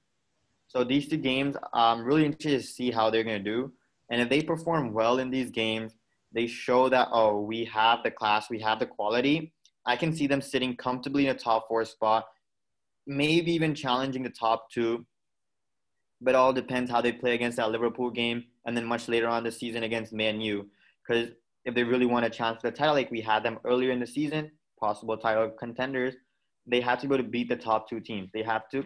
So 0.68 0.84
these 0.84 1.08
two 1.08 1.18
games, 1.18 1.56
I'm 1.72 2.02
really 2.02 2.24
interested 2.24 2.60
to 2.60 2.66
see 2.66 2.90
how 2.90 3.10
they're 3.10 3.24
going 3.24 3.42
to 3.42 3.50
do. 3.50 3.72
And 4.10 4.20
if 4.20 4.28
they 4.28 4.42
perform 4.42 4.92
well 4.92 5.18
in 5.18 5.30
these 5.30 5.50
games, 5.50 5.94
they 6.36 6.46
show 6.46 6.90
that, 6.90 7.08
oh, 7.12 7.40
we 7.40 7.64
have 7.64 8.02
the 8.02 8.10
class, 8.10 8.50
we 8.50 8.60
have 8.60 8.78
the 8.78 8.84
quality. 8.84 9.54
I 9.86 9.96
can 9.96 10.14
see 10.14 10.26
them 10.26 10.42
sitting 10.42 10.76
comfortably 10.76 11.26
in 11.26 11.34
a 11.34 11.38
top 11.38 11.66
four 11.66 11.82
spot, 11.86 12.26
maybe 13.06 13.52
even 13.52 13.74
challenging 13.74 14.22
the 14.22 14.28
top 14.28 14.70
two. 14.70 15.06
But 16.20 16.34
all 16.34 16.52
depends 16.52 16.90
how 16.90 17.00
they 17.00 17.12
play 17.12 17.34
against 17.34 17.56
that 17.56 17.70
Liverpool 17.70 18.10
game 18.10 18.44
and 18.66 18.76
then 18.76 18.84
much 18.84 19.08
later 19.08 19.28
on 19.28 19.44
the 19.44 19.50
season 19.50 19.82
against 19.82 20.12
Man 20.12 20.40
U. 20.42 20.68
Because 21.08 21.30
if 21.64 21.74
they 21.74 21.84
really 21.84 22.06
want 22.06 22.26
a 22.26 22.30
chance 22.30 22.60
for 22.60 22.70
the 22.70 22.76
title, 22.76 22.94
like 22.94 23.10
we 23.10 23.22
had 23.22 23.42
them 23.42 23.58
earlier 23.64 23.90
in 23.90 24.00
the 24.00 24.06
season, 24.06 24.50
possible 24.78 25.16
title 25.16 25.48
contenders, 25.48 26.14
they 26.66 26.82
have 26.82 27.00
to 27.00 27.08
be 27.08 27.14
able 27.14 27.24
to 27.24 27.30
beat 27.30 27.48
the 27.48 27.56
top 27.56 27.88
two 27.88 28.00
teams. 28.00 28.28
They 28.34 28.42
have 28.42 28.68
to, 28.72 28.84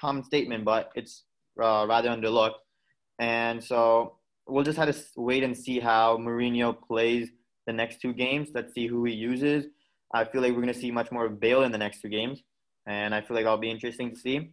common 0.00 0.24
statement, 0.24 0.64
but 0.64 0.90
it's 0.96 1.24
uh, 1.62 1.86
rather 1.88 2.08
underlooked. 2.08 2.58
And 3.20 3.62
so 3.62 4.17
we'll 4.48 4.64
just 4.64 4.78
have 4.78 4.92
to 4.92 5.02
wait 5.16 5.44
and 5.44 5.56
see 5.56 5.78
how 5.78 6.16
Mourinho 6.16 6.76
plays 6.80 7.30
the 7.66 7.72
next 7.72 8.00
two 8.00 8.12
games. 8.12 8.48
Let's 8.54 8.72
see 8.74 8.86
who 8.86 9.04
he 9.04 9.12
uses. 9.12 9.66
I 10.14 10.24
feel 10.24 10.40
like 10.40 10.52
we're 10.52 10.62
going 10.62 10.72
to 10.72 10.80
see 10.80 10.90
much 10.90 11.12
more 11.12 11.26
of 11.26 11.38
Bale 11.38 11.62
in 11.62 11.72
the 11.72 11.78
next 11.78 12.00
two 12.00 12.08
games, 12.08 12.42
and 12.86 13.14
I 13.14 13.20
feel 13.20 13.34
like 13.34 13.44
that'll 13.44 13.58
be 13.58 13.70
interesting 13.70 14.10
to 14.10 14.16
see. 14.16 14.50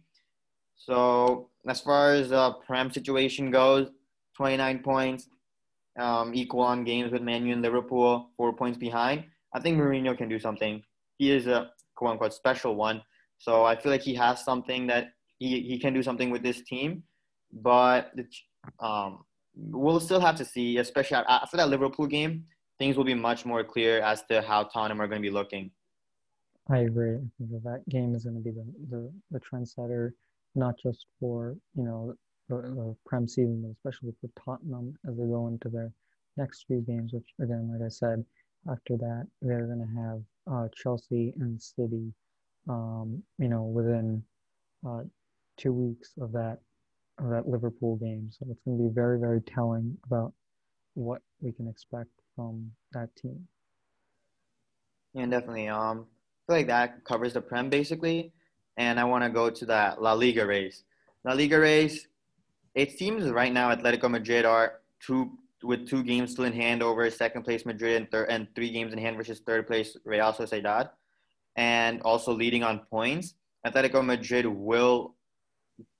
So 0.76 1.48
as 1.66 1.80
far 1.80 2.12
as 2.12 2.30
uh, 2.30 2.52
Prem 2.66 2.90
situation 2.90 3.50
goes, 3.50 3.88
29 4.36 4.80
points, 4.80 5.28
um, 5.98 6.34
equal 6.34 6.60
on 6.60 6.84
games 6.84 7.10
with 7.10 7.22
Man 7.22 7.46
U 7.46 7.54
and 7.54 7.62
Liverpool, 7.62 8.30
four 8.36 8.52
points 8.52 8.76
behind. 8.76 9.24
I 9.54 9.60
think 9.60 9.78
Mourinho 9.78 10.16
can 10.16 10.28
do 10.28 10.38
something. 10.38 10.82
He 11.16 11.30
is 11.30 11.46
a 11.46 11.70
quote 11.94 12.12
unquote 12.12 12.34
special 12.34 12.74
one. 12.74 13.02
So 13.38 13.64
I 13.64 13.76
feel 13.76 13.90
like 13.90 14.02
he 14.02 14.14
has 14.14 14.44
something 14.44 14.86
that 14.88 15.12
he, 15.38 15.62
he 15.62 15.78
can 15.78 15.94
do 15.94 16.02
something 16.02 16.28
with 16.30 16.42
this 16.42 16.60
team. 16.62 17.04
But 17.50 18.12
um, 18.80 19.24
we'll 19.56 20.00
still 20.00 20.20
have 20.20 20.36
to 20.36 20.44
see, 20.44 20.78
especially 20.78 21.16
after 21.28 21.56
that 21.56 21.68
Liverpool 21.68 22.06
game, 22.06 22.44
things 22.78 22.96
will 22.96 23.04
be 23.04 23.14
much 23.14 23.44
more 23.44 23.64
clear 23.64 24.00
as 24.00 24.22
to 24.24 24.42
how 24.42 24.64
Tottenham 24.64 25.00
are 25.00 25.08
going 25.08 25.20
to 25.22 25.26
be 25.26 25.32
looking. 25.32 25.70
I 26.68 26.78
agree. 26.78 27.18
That 27.38 27.82
game 27.88 28.14
is 28.14 28.24
going 28.24 28.36
to 28.36 28.42
be 28.42 28.50
the, 28.50 28.66
the, 28.90 29.12
the 29.30 29.40
trendsetter, 29.40 30.12
not 30.54 30.74
just 30.78 31.06
for, 31.20 31.56
you 31.74 31.84
know, 31.84 32.14
the, 32.48 32.56
the 32.56 32.96
Prem 33.06 33.26
season, 33.28 33.62
but 33.62 33.90
especially 33.90 34.14
for 34.20 34.30
Tottenham 34.44 34.96
as 35.08 35.16
they 35.16 35.24
go 35.24 35.48
into 35.48 35.68
their 35.68 35.92
next 36.36 36.64
few 36.66 36.80
games, 36.80 37.12
which 37.12 37.28
again, 37.40 37.70
like 37.72 37.84
I 37.84 37.88
said, 37.88 38.24
after 38.70 38.96
that 38.96 39.26
they're 39.42 39.66
going 39.66 39.78
to 39.78 40.00
have 40.00 40.22
uh, 40.52 40.68
Chelsea 40.74 41.32
and 41.40 41.60
City, 41.60 42.12
um, 42.68 43.22
you 43.38 43.48
know, 43.48 43.62
within 43.62 44.22
uh, 44.86 45.02
two 45.56 45.72
weeks 45.72 46.14
of 46.20 46.32
that 46.32 46.58
that 47.18 47.48
Liverpool 47.48 47.96
game. 47.96 48.30
So 48.30 48.46
it's 48.50 48.60
going 48.64 48.78
to 48.78 48.84
be 48.84 48.94
very, 48.94 49.18
very 49.18 49.40
telling 49.40 49.96
about 50.04 50.32
what 50.94 51.22
we 51.40 51.52
can 51.52 51.68
expect 51.68 52.10
from 52.34 52.70
that 52.92 53.14
team. 53.16 53.46
Yeah, 55.14 55.26
definitely. 55.26 55.68
Um, 55.68 56.06
I 56.48 56.52
feel 56.52 56.56
like 56.58 56.66
that 56.66 57.04
covers 57.04 57.32
the 57.32 57.40
Prem 57.40 57.70
basically, 57.70 58.32
and 58.76 59.00
I 59.00 59.04
want 59.04 59.24
to 59.24 59.30
go 59.30 59.50
to 59.50 59.66
that 59.66 60.02
La 60.02 60.12
Liga 60.12 60.46
race. 60.46 60.84
La 61.24 61.32
Liga 61.32 61.58
race, 61.58 62.06
it 62.74 62.98
seems 62.98 63.28
right 63.30 63.52
now 63.52 63.74
Atletico 63.74 64.10
Madrid 64.10 64.44
are 64.44 64.80
two 65.00 65.32
with 65.62 65.88
two 65.88 66.04
games 66.04 66.32
still 66.32 66.44
in 66.44 66.52
hand 66.52 66.82
over 66.82 67.10
second 67.10 67.42
place 67.42 67.64
Madrid 67.64 67.96
and 67.96 68.10
third 68.10 68.28
and 68.28 68.46
three 68.54 68.70
games 68.70 68.92
in 68.92 68.98
hand 68.98 69.16
versus 69.16 69.40
third 69.40 69.66
place 69.66 69.96
Real 70.04 70.32
Sociedad, 70.32 70.90
and 71.56 72.00
also 72.02 72.32
leading 72.32 72.62
on 72.62 72.80
points. 72.90 73.34
Atletico 73.66 74.04
Madrid 74.04 74.46
will 74.46 75.15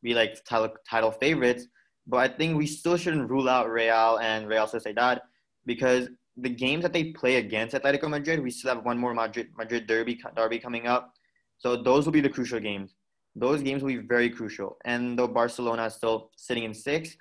be 0.03 0.15
like 0.15 0.45
title, 0.45 0.75
title 0.89 1.11
favorites, 1.11 1.67
but 2.07 2.19
I 2.19 2.29
think 2.29 2.57
we 2.57 2.67
still 2.67 2.97
shouldn't 2.97 3.31
rule 3.31 3.49
out 3.49 3.71
Real 3.71 4.19
and 4.23 4.49
Real 4.49 4.67
Sociedad 4.67 5.21
because 5.65 6.09
the 6.37 6.51
games 6.51 6.83
that 6.83 6.93
they 6.93 7.13
play 7.13 7.37
against 7.37 7.75
Atletico 7.75 8.09
Madrid, 8.09 8.43
we 8.43 8.51
still 8.51 8.75
have 8.75 8.85
one 8.85 8.99
more 8.99 9.15
Madrid 9.15 9.49
Madrid 9.57 9.87
derby 9.87 10.21
derby 10.37 10.59
coming 10.59 10.87
up, 10.87 11.13
so 11.59 11.77
those 11.77 12.05
will 12.05 12.13
be 12.13 12.21
the 12.21 12.29
crucial 12.29 12.61
games 12.61 12.95
those 13.37 13.63
games 13.63 13.83
will 13.83 13.91
be 13.91 13.99
very 13.99 14.31
crucial. 14.31 14.79
And 14.85 15.19
though 15.19 15.29
Barcelona 15.29 15.85
is 15.85 15.95
still 15.95 16.31
sitting 16.37 16.65
in 16.65 16.73
sixth, 16.73 17.17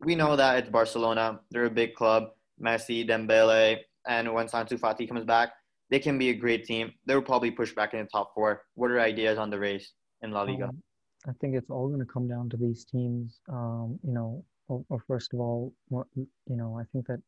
we 0.00 0.14
know 0.14 0.34
that 0.34 0.58
it's 0.58 0.70
Barcelona. 0.70 1.40
They're 1.50 1.66
a 1.66 1.70
big 1.70 1.94
club. 1.94 2.30
Messi, 2.60 3.08
Dembele, 3.08 3.78
and 4.08 4.32
when 4.34 4.46
Ansu 4.48 4.80
Fati 4.80 5.06
comes 5.06 5.24
back, 5.24 5.50
they 5.90 6.00
can 6.00 6.18
be 6.18 6.30
a 6.30 6.34
great 6.34 6.64
team. 6.64 6.92
They 7.06 7.14
will 7.14 7.22
probably 7.22 7.52
push 7.52 7.72
back 7.72 7.94
in 7.94 8.00
the 8.00 8.06
top 8.06 8.32
four. 8.34 8.62
What 8.74 8.90
are 8.90 8.98
ideas 8.98 9.38
on 9.38 9.50
the 9.50 9.60
race 9.60 9.92
in 10.22 10.32
La 10.32 10.42
Liga? 10.42 10.64
Um, 10.64 10.82
I 11.28 11.32
think 11.40 11.54
it's 11.54 11.70
all 11.70 11.88
going 11.88 12.00
to 12.00 12.12
come 12.12 12.26
down 12.26 12.48
to 12.50 12.56
these 12.56 12.84
teams. 12.84 13.40
Um, 13.48 13.98
you 14.02 14.12
know, 14.12 14.44
well, 14.68 15.02
first 15.06 15.34
of 15.34 15.40
all, 15.40 15.72
you 15.90 16.26
know, 16.46 16.78
I 16.78 16.84
think 16.92 17.06
that 17.06 17.20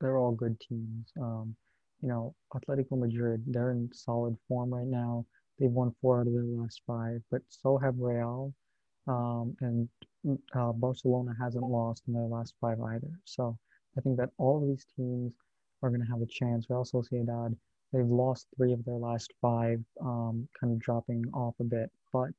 they're 0.00 0.16
all 0.18 0.32
good 0.32 0.58
teams. 0.60 1.12
Um, 1.20 1.54
you 2.02 2.08
know, 2.08 2.34
Atletico 2.54 2.98
Madrid, 2.98 3.42
they're 3.46 3.72
in 3.72 3.90
solid 3.92 4.36
form 4.46 4.72
right 4.72 4.86
now. 4.86 5.26
They've 5.58 5.70
won 5.70 5.94
four 6.00 6.20
out 6.20 6.26
of 6.26 6.32
their 6.32 6.44
last 6.44 6.82
five, 6.86 7.20
but 7.30 7.42
so 7.48 7.78
have 7.78 7.94
Real. 7.98 8.54
Um, 9.06 9.56
and 9.60 9.88
uh, 10.54 10.72
Barcelona 10.72 11.34
hasn't 11.40 11.64
lost 11.64 12.02
in 12.06 12.14
their 12.14 12.22
last 12.22 12.54
five 12.60 12.80
either. 12.80 13.10
So 13.24 13.58
I 13.96 14.00
think 14.00 14.16
that 14.18 14.30
all 14.38 14.62
of 14.62 14.68
these 14.68 14.86
teams 14.96 15.32
are 15.82 15.90
going 15.90 16.02
to 16.02 16.06
have 16.06 16.22
a 16.22 16.26
chance. 16.26 16.66
Real 16.68 16.84
Sociedad, 16.84 17.56
they've 17.92 18.06
lost 18.06 18.46
three 18.56 18.72
of 18.72 18.84
their 18.84 18.96
last 18.96 19.32
five, 19.40 19.80
um, 20.00 20.48
kind 20.58 20.72
of 20.72 20.78
dropping 20.78 21.24
off 21.32 21.54
a 21.60 21.64
bit, 21.64 21.90
but 22.12 22.30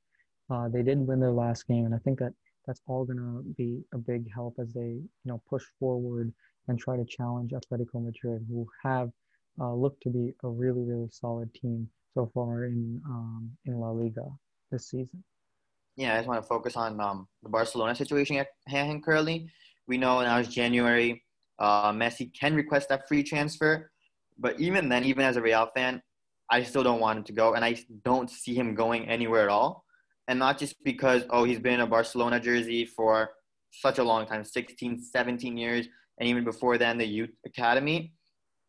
uh, 0.50 0.68
they 0.68 0.84
did 0.84 1.00
win 1.00 1.20
their 1.20 1.32
last 1.32 1.68
game, 1.68 1.86
and 1.86 1.94
I 1.94 2.00
think 2.00 2.20
that 2.20 2.34
that's 2.66 2.82
all 2.88 3.06
going 3.06 3.18
to 3.18 3.44
be 3.58 3.84
a 3.94 3.98
big 3.98 4.32
help 4.34 4.56
as 4.60 4.74
they, 4.74 4.82
you 4.82 5.26
know, 5.26 5.42
push 5.50 5.64
forward 5.80 6.32
and 6.68 6.80
try 6.80 6.98
to 6.98 7.06
challenge 7.06 7.52
Atletico 7.52 8.04
Madrid, 8.04 8.46
who 8.48 8.68
have 8.84 9.10
uh, 9.60 9.74
looked 9.74 10.04
to 10.04 10.10
be 10.10 10.34
a 10.44 10.48
really, 10.48 10.84
really 10.84 11.10
solid 11.12 11.54
team 11.54 11.90
so 12.14 12.30
far 12.34 12.66
in 12.66 13.02
um, 13.06 13.52
in 13.66 13.80
La 13.80 13.92
Liga 13.92 14.26
this 14.72 14.90
season. 14.90 15.24
Yeah, 15.96 16.14
I 16.14 16.18
just 16.18 16.28
want 16.28 16.42
to 16.42 16.48
focus 16.48 16.78
on 16.78 17.00
um, 17.02 17.28
the 17.44 17.50
Barcelona 17.50 17.94
situation 17.96 18.38
at 18.38 18.48
hand 18.68 19.04
currently. 19.04 19.50
We 19.88 19.98
know 19.98 20.22
now 20.22 20.38
it's 20.38 20.50
January. 20.50 21.24
Uh, 21.58 21.92
Messi 21.92 22.32
can 22.34 22.56
request 22.56 22.88
that 22.90 23.08
free 23.08 23.22
transfer, 23.22 23.92
but 24.38 24.60
even 24.60 24.88
then, 24.88 25.04
even 25.04 25.26
as 25.26 25.36
a 25.36 25.42
Real 25.42 25.68
fan, 25.76 26.02
I 26.50 26.64
still 26.64 26.84
don't 26.84 27.02
want 27.02 27.20
him 27.20 27.24
to 27.26 27.34
go, 27.34 27.54
and 27.56 27.66
I 27.66 27.76
don't 28.06 28.30
see 28.30 28.56
him 28.56 28.76
going 28.76 29.10
anywhere 29.10 29.44
at 29.44 29.50
all. 29.50 29.84
And 30.30 30.40
not 30.40 30.58
just 30.58 30.76
because 30.86 31.24
oh 31.32 31.44
he's 31.44 31.60
been 31.60 31.74
in 31.74 31.80
a 31.82 31.88
Barcelona 31.88 32.40
jersey 32.40 32.86
for 32.86 33.32
such 33.72 33.98
a 33.98 34.04
long 34.04 34.26
time 34.26 34.44
16, 34.44 35.02
17 35.02 35.58
years, 35.58 35.88
and 36.20 36.30
even 36.30 36.44
before 36.44 36.78
then 36.78 36.98
the 36.98 37.06
youth 37.06 37.32
academy. 37.46 38.14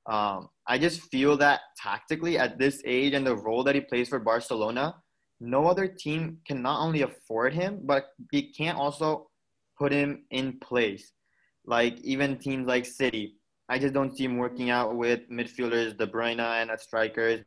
Um, 0.07 0.49
I 0.67 0.79
just 0.79 1.03
feel 1.11 1.37
that 1.37 1.61
tactically 1.77 2.39
at 2.39 2.59
this 2.59 2.83
age 2.85 3.13
and 3.13 3.27
the 3.27 3.37
role 3.37 3.63
that 3.65 3.75
he 3.75 3.83
plays 3.83 4.09
for 4.09 4.19
Barcelona, 4.19 4.97
no 5.41 5.67
other 5.67 5.87
team 5.87 6.39
can 6.47 6.63
not 6.63 6.81
only 6.81 7.03
afford 7.03 7.53
him, 7.53 7.81
but 7.85 8.07
he 8.33 8.53
can't 8.53 8.79
also 8.79 9.29
put 9.79 9.93
him 9.93 10.25
in 10.31 10.59
place. 10.61 11.13
Like 11.67 11.99
even 12.01 12.39
teams 12.39 12.67
like 12.67 12.87
City, 12.87 13.37
I 13.69 13.79
just 13.79 13.95
don't 13.95 14.17
see 14.17 14.25
him 14.25 14.39
working 14.39 14.71
out 14.71 14.97
with 14.97 15.21
midfielders 15.31 15.97
De 15.97 16.07
Bruyne 16.07 16.41
and 16.41 16.71
strikers 16.81 17.43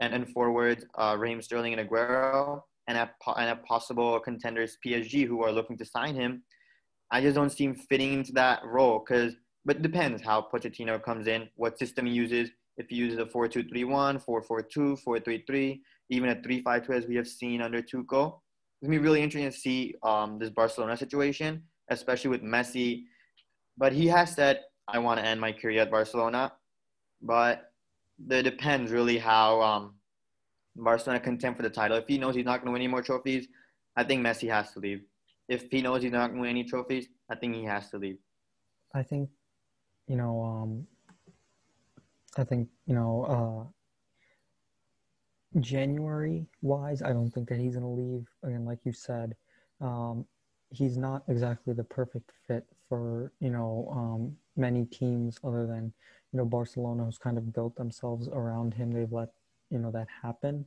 and, 0.00 0.14
and 0.14 0.28
forwards 0.30 0.84
uh, 0.96 1.16
Raheem 1.18 1.42
Sterling 1.42 1.74
and 1.74 1.88
Aguero 1.88 2.62
and 2.88 2.96
a, 2.96 3.10
and 3.36 3.50
at 3.50 3.64
possible 3.64 4.18
contenders 4.18 4.78
PSG 4.84 5.26
who 5.26 5.44
are 5.44 5.52
looking 5.52 5.76
to 5.78 5.84
sign 5.84 6.14
him. 6.14 6.42
I 7.12 7.20
just 7.20 7.36
don't 7.36 7.50
see 7.50 7.64
him 7.64 7.74
fitting 7.74 8.14
into 8.14 8.32
that 8.32 8.64
role 8.64 9.04
because, 9.06 9.34
but 9.64 9.76
it 9.76 9.82
depends 9.82 10.22
how 10.22 10.48
Pochettino 10.52 11.00
comes 11.02 11.26
in, 11.26 11.48
what 11.54 11.78
system 11.78 12.06
he 12.06 12.12
uses. 12.12 12.50
If 12.78 12.88
he 12.88 12.96
uses 12.96 13.18
a 13.18 13.26
4 13.26 13.48
2 13.48 13.64
3 13.64 13.84
1, 13.84 14.18
4 14.20 14.42
4 14.42 14.62
2, 14.62 14.96
4 14.96 15.20
3 15.20 15.44
3, 15.46 15.82
even 16.10 16.30
a 16.30 16.42
3 16.42 16.62
5 16.62 16.86
2 16.86 16.92
as 16.92 17.06
we 17.06 17.16
have 17.16 17.28
seen 17.28 17.60
under 17.60 17.82
Tuchel. 17.82 18.40
It's 18.80 18.86
going 18.86 18.92
to 18.92 18.98
be 18.98 18.98
really 18.98 19.22
interesting 19.22 19.50
to 19.50 19.56
see 19.56 19.94
um, 20.02 20.38
this 20.38 20.50
Barcelona 20.50 20.96
situation, 20.96 21.62
especially 21.90 22.30
with 22.30 22.42
Messi. 22.42 23.04
But 23.76 23.92
he 23.92 24.06
has 24.06 24.32
said, 24.34 24.60
I 24.86 24.98
want 25.00 25.20
to 25.20 25.26
end 25.26 25.40
my 25.40 25.52
career 25.52 25.82
at 25.82 25.90
Barcelona. 25.90 26.52
But 27.20 27.72
it 28.30 28.44
depends 28.44 28.92
really 28.92 29.18
how 29.18 29.60
um, 29.60 29.94
Barcelona 30.78 31.20
contend 31.20 31.56
for 31.56 31.62
the 31.62 31.70
title. 31.70 31.96
If 31.96 32.08
he 32.08 32.18
knows 32.18 32.34
he's 32.34 32.44
not 32.44 32.58
going 32.60 32.66
to 32.66 32.72
win 32.72 32.82
any 32.82 32.88
more 32.88 33.02
trophies, 33.02 33.48
I 33.96 34.04
think 34.04 34.24
Messi 34.24 34.48
has 34.48 34.72
to 34.72 34.80
leave 34.80 35.02
if 35.48 35.70
he 35.70 35.80
knows 35.80 36.02
he's 36.02 36.12
not 36.12 36.28
going 36.28 36.36
to 36.36 36.40
win 36.42 36.50
any 36.50 36.64
trophies, 36.64 37.08
I 37.28 37.34
think 37.34 37.54
he 37.56 37.64
has 37.64 37.90
to 37.90 37.98
leave. 37.98 38.18
I 38.94 39.02
think, 39.02 39.30
you 40.06 40.16
know, 40.16 40.42
um, 40.42 40.86
I 42.36 42.44
think 42.44 42.68
you 42.86 42.94
know, 42.94 43.70
uh, 45.56 45.60
January 45.60 46.46
wise, 46.62 47.02
I 47.02 47.08
don't 47.08 47.30
think 47.30 47.48
that 47.48 47.58
he's 47.58 47.76
going 47.76 47.82
to 47.82 47.88
leave. 47.88 48.26
Again, 48.42 48.64
like 48.64 48.78
you 48.84 48.92
said, 48.92 49.34
um, 49.80 50.26
he's 50.70 50.96
not 50.96 51.22
exactly 51.28 51.72
the 51.72 51.84
perfect 51.84 52.30
fit 52.46 52.66
for 52.88 53.32
you 53.40 53.50
know 53.50 53.88
um, 53.90 54.36
many 54.56 54.84
teams 54.84 55.38
other 55.42 55.66
than 55.66 55.92
you 56.32 56.38
know 56.38 56.44
Barcelona, 56.44 57.04
who's 57.04 57.18
kind 57.18 57.38
of 57.38 57.52
built 57.52 57.74
themselves 57.76 58.28
around 58.28 58.74
him. 58.74 58.92
They've 58.92 59.12
let 59.12 59.30
you 59.70 59.78
know 59.78 59.90
that 59.90 60.08
happen. 60.22 60.66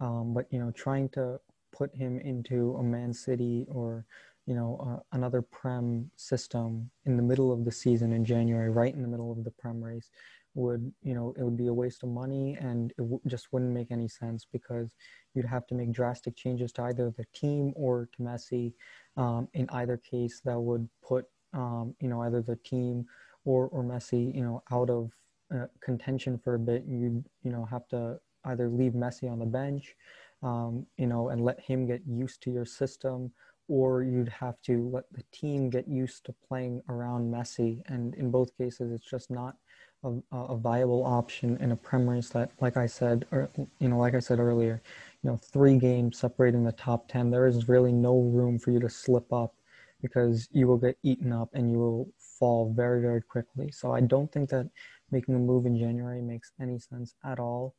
Um, 0.00 0.34
but 0.34 0.46
you 0.50 0.58
know, 0.58 0.70
trying 0.72 1.08
to 1.10 1.40
put 1.72 1.94
him 1.94 2.18
into 2.20 2.74
a 2.78 2.82
Man 2.82 3.12
City 3.12 3.66
or 3.68 4.04
you 4.46 4.54
know 4.54 4.78
uh, 4.86 5.16
another 5.16 5.42
Prem 5.42 6.10
system 6.16 6.90
in 7.04 7.16
the 7.16 7.22
middle 7.22 7.52
of 7.52 7.64
the 7.64 7.72
season 7.72 8.12
in 8.12 8.24
January, 8.24 8.70
right 8.70 8.94
in 8.94 9.02
the 9.02 9.08
middle 9.08 9.32
of 9.32 9.44
the 9.44 9.50
Prem 9.50 9.82
race, 9.82 10.10
would 10.54 10.92
you 11.02 11.14
know 11.14 11.34
it 11.38 11.42
would 11.42 11.56
be 11.56 11.68
a 11.68 11.74
waste 11.74 12.02
of 12.02 12.08
money 12.08 12.56
and 12.60 12.90
it 12.92 13.02
w- 13.02 13.20
just 13.26 13.52
wouldn't 13.52 13.72
make 13.72 13.90
any 13.90 14.08
sense 14.08 14.46
because 14.50 14.90
you'd 15.34 15.44
have 15.46 15.66
to 15.66 15.74
make 15.74 15.92
drastic 15.92 16.36
changes 16.36 16.72
to 16.72 16.82
either 16.82 17.12
the 17.16 17.26
team 17.34 17.72
or 17.76 18.08
to 18.16 18.22
Messi. 18.22 18.72
Um, 19.16 19.48
in 19.54 19.68
either 19.70 19.96
case, 19.98 20.40
that 20.44 20.58
would 20.58 20.88
put 21.06 21.26
um, 21.52 21.94
you 22.00 22.08
know 22.08 22.22
either 22.22 22.42
the 22.42 22.56
team 22.56 23.06
or 23.44 23.68
or 23.68 23.82
Messi 23.84 24.34
you 24.34 24.42
know 24.42 24.62
out 24.70 24.90
of 24.90 25.10
uh, 25.54 25.66
contention 25.80 26.38
for 26.38 26.54
a 26.54 26.58
bit. 26.58 26.84
You 26.86 27.24
you 27.42 27.50
know 27.52 27.64
have 27.66 27.86
to 27.88 28.18
either 28.46 28.68
leave 28.68 28.92
Messi 28.92 29.30
on 29.30 29.38
the 29.38 29.46
bench 29.46 29.94
um, 30.42 30.86
you 30.96 31.06
know, 31.06 31.28
and 31.30 31.44
let 31.44 31.60
him 31.60 31.86
get 31.86 32.02
used 32.06 32.42
to 32.42 32.50
your 32.50 32.64
system, 32.64 33.32
or 33.68 34.02
you'd 34.02 34.28
have 34.28 34.60
to 34.62 34.88
let 34.92 35.04
the 35.12 35.24
team 35.32 35.70
get 35.70 35.88
used 35.88 36.24
to 36.26 36.34
playing 36.46 36.82
around 36.88 37.32
Messi. 37.32 37.82
And 37.86 38.14
in 38.14 38.30
both 38.30 38.56
cases, 38.56 38.92
it's 38.92 39.08
just 39.08 39.30
not 39.30 39.56
a, 40.04 40.12
a 40.32 40.56
viable 40.56 41.04
option 41.04 41.56
in 41.58 41.72
a 41.72 41.76
Prem 41.76 42.08
race 42.08 42.28
that, 42.30 42.52
like 42.60 42.76
I 42.76 42.86
said, 42.86 43.26
or 43.32 43.50
you 43.80 43.88
know, 43.88 43.98
like 43.98 44.14
I 44.14 44.20
said 44.20 44.38
earlier, 44.38 44.80
you 45.22 45.30
know, 45.30 45.36
three 45.36 45.78
games 45.78 46.18
separating 46.18 46.64
the 46.64 46.72
top 46.72 47.08
ten. 47.08 47.30
There 47.30 47.46
is 47.46 47.68
really 47.68 47.92
no 47.92 48.20
room 48.20 48.58
for 48.58 48.70
you 48.70 48.80
to 48.80 48.90
slip 48.90 49.32
up 49.32 49.54
because 50.02 50.48
you 50.52 50.68
will 50.68 50.76
get 50.76 50.98
eaten 51.02 51.32
up 51.32 51.48
and 51.54 51.72
you 51.72 51.78
will 51.78 52.08
fall 52.18 52.72
very, 52.76 53.00
very 53.00 53.22
quickly. 53.22 53.72
So 53.72 53.92
I 53.92 54.00
don't 54.00 54.30
think 54.30 54.50
that 54.50 54.68
making 55.10 55.34
a 55.34 55.38
move 55.38 55.66
in 55.66 55.76
January 55.76 56.20
makes 56.20 56.52
any 56.60 56.78
sense 56.78 57.14
at 57.24 57.40
all. 57.40 57.74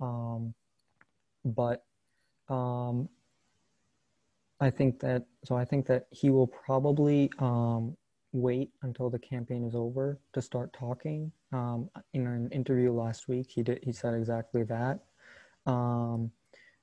Um, 0.00 0.54
but 1.44 1.84
um, 2.48 3.08
I 4.60 4.70
think 4.70 5.00
that 5.00 5.24
so 5.44 5.56
I 5.56 5.64
think 5.64 5.86
that 5.86 6.06
he 6.10 6.30
will 6.30 6.46
probably 6.46 7.30
um, 7.38 7.96
wait 8.32 8.70
until 8.82 9.10
the 9.10 9.18
campaign 9.18 9.64
is 9.64 9.74
over 9.74 10.18
to 10.32 10.42
start 10.42 10.72
talking. 10.72 11.32
Um, 11.52 11.90
in 12.12 12.26
an 12.26 12.50
interview 12.50 12.92
last 12.92 13.28
week, 13.28 13.50
he 13.50 13.62
did 13.62 13.80
he 13.82 13.92
said 13.92 14.14
exactly 14.14 14.62
that, 14.64 15.00
um, 15.66 16.30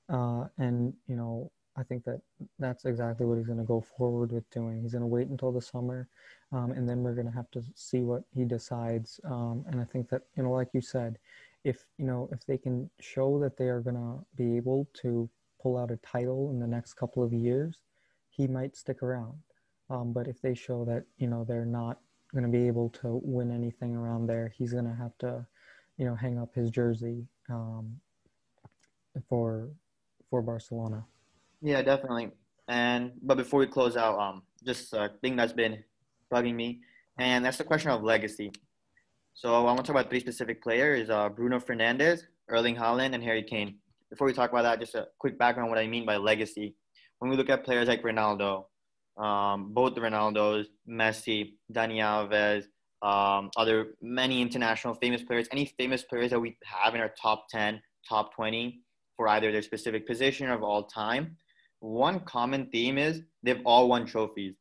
uh, 0.10 0.46
and 0.58 0.94
you 1.08 1.16
know 1.16 1.52
I 1.78 1.84
think 1.84 2.04
that 2.06 2.22
that's 2.58 2.86
exactly 2.86 3.26
what 3.26 3.38
he's 3.38 3.46
going 3.46 3.60
to 3.60 3.64
go 3.64 3.82
forward 3.82 4.32
with 4.32 4.50
doing. 4.50 4.82
He's 4.82 4.94
going 4.94 5.04
to 5.04 5.08
wait 5.08 5.28
until 5.28 5.52
the 5.52 5.62
summer, 5.62 6.10
um, 6.52 6.72
and 6.72 6.90
then 6.90 7.04
we're 7.04 7.14
going 7.14 7.28
to 7.28 7.34
have 7.34 7.52
to 7.52 7.64
see 7.76 8.00
what 8.02 8.24
he 8.34 8.44
decides. 8.44 9.20
Um, 9.24 9.64
and 9.68 9.80
I 9.80 9.86
think 9.86 10.10
that 10.10 10.24
you 10.36 10.44
know, 10.44 10.52
like 10.52 10.70
you 10.74 10.82
said, 10.82 11.20
if 11.68 11.86
you 11.98 12.06
know 12.06 12.30
if 12.32 12.46
they 12.46 12.58
can 12.58 12.90
show 13.00 13.40
that 13.40 13.58
they 13.58 13.66
are 13.66 13.82
going 13.82 13.96
to 13.96 14.26
be 14.36 14.56
able 14.56 14.88
to 15.02 15.30
pull 15.62 15.78
out 15.78 15.92
a 15.92 15.98
title 15.98 16.50
in 16.50 16.60
the 16.60 16.68
next 16.68 16.94
couple 16.94 17.22
of 17.22 17.34
years, 17.34 17.82
he 18.30 18.48
might 18.48 18.78
stick 18.78 19.04
around. 19.04 19.38
Um, 19.90 20.14
but 20.14 20.28
if 20.28 20.42
they 20.42 20.56
show 20.56 20.86
that 20.86 21.04
you 21.18 21.28
know 21.28 21.44
they're 21.44 21.66
not 21.66 22.00
going 22.34 22.46
to 22.46 22.50
be 22.50 22.68
able 22.68 22.90
to 23.02 23.20
win 23.24 23.52
anything 23.52 23.96
around 23.96 24.28
there, 24.28 24.54
he's 24.58 24.72
going 24.72 24.86
to 24.86 24.94
have 24.94 25.18
to, 25.20 25.46
you 25.98 26.06
know, 26.06 26.16
hang 26.16 26.38
up 26.38 26.56
his 26.56 26.70
jersey 26.70 27.28
um, 27.50 28.00
for 29.28 29.70
for 30.30 30.42
Barcelona. 30.42 31.04
Yeah, 31.62 31.82
definitely. 31.82 32.32
And 32.70 33.12
but 33.22 33.36
before 33.36 33.60
we 33.60 33.68
close 33.68 33.98
out, 33.98 34.18
um, 34.20 34.44
just 34.66 34.94
a 34.94 35.12
thing 35.22 35.36
that's 35.36 35.54
been 35.54 35.84
bugging 36.32 36.56
me, 36.56 36.80
and 37.18 37.44
that's 37.44 37.58
the 37.58 37.66
question 37.66 37.92
of 37.92 38.04
legacy. 38.04 38.52
So 39.38 39.54
I 39.54 39.60
want 39.62 39.78
to 39.78 39.84
talk 39.84 39.92
about 39.92 40.10
three 40.10 40.20
specific 40.20 40.64
players: 40.64 41.12
uh, 41.12 41.30
Bruno 41.30 41.60
Fernandes, 41.60 42.24
Erling 42.50 42.76
Haaland, 42.76 43.14
and 43.14 43.24
Harry 43.24 43.44
Kane 43.44 43.78
before 44.10 44.28
we 44.28 44.34
talk 44.34 44.52
about 44.52 44.64
that, 44.64 44.80
just 44.80 44.96
a 44.96 45.08
quick 45.20 45.38
background 45.38 45.70
what 45.70 45.80
I 45.80 45.88
mean 45.88 46.06
by 46.06 46.18
legacy. 46.18 46.76
When 47.20 47.30
we 47.30 47.38
look 47.38 47.50
at 47.50 47.64
players 47.64 47.88
like 47.88 48.04
Ronaldo, 48.04 48.66
um, 49.18 49.74
both 49.74 49.96
the 49.96 50.02
Ronaldos, 50.02 50.66
Messi, 50.90 51.54
Dani 51.74 51.98
Alves, 51.98 52.64
um, 53.08 53.52
other 53.58 53.96
many 54.02 54.42
international 54.42 54.96
famous 54.96 55.24
players, 55.24 55.48
any 55.52 55.66
famous 55.78 56.04
players 56.04 56.32
that 56.32 56.40
we 56.40 56.58
have 56.64 56.96
in 56.96 57.02
our 57.02 57.14
top 57.22 57.48
10, 57.50 57.82
top 58.08 58.34
20 58.36 58.82
for 59.16 59.28
either 59.28 59.52
their 59.52 59.62
specific 59.62 60.08
position 60.08 60.48
or 60.48 60.54
of 60.54 60.64
all 60.64 60.84
time, 60.84 61.38
one 61.80 62.20
common 62.22 62.68
theme 62.72 62.98
is 62.98 63.22
they've 63.44 63.62
all 63.66 63.88
won 63.88 64.06
trophies. 64.06 64.56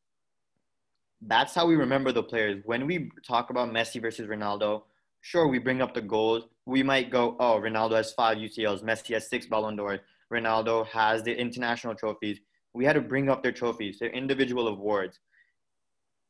That's 1.23 1.55
how 1.55 1.67
we 1.67 1.77
remember 1.77 2.13
the 2.13 2.23
players. 2.23 2.63
When 2.65 2.87
we 2.87 3.11
talk 3.27 3.51
about 3.51 3.71
Messi 3.71 4.01
versus 4.01 4.29
Ronaldo, 4.29 4.83
sure, 5.21 5.49
we 5.49 5.59
bring 5.59 5.81
up 5.81 5.95
the 5.95 6.03
goals. 6.03 6.45
We 6.67 6.83
might 6.83 7.11
go, 7.11 7.37
oh, 7.41 7.59
Ronaldo 7.61 7.97
has 7.97 8.13
five 8.13 8.39
UCLs, 8.39 8.83
Messi 8.83 9.15
has 9.15 9.29
six 9.29 9.47
Ballon 9.47 9.77
d'Or, 9.77 10.01
Ronaldo 10.33 10.87
has 10.89 11.23
the 11.23 11.35
international 11.35 11.95
trophies. 11.95 12.39
We 12.75 12.85
had 12.85 12.95
to 12.95 13.01
bring 13.01 13.31
up 13.31 13.43
their 13.43 13.53
trophies, 13.53 13.99
their 13.99 14.11
individual 14.11 14.69
awards. 14.69 15.19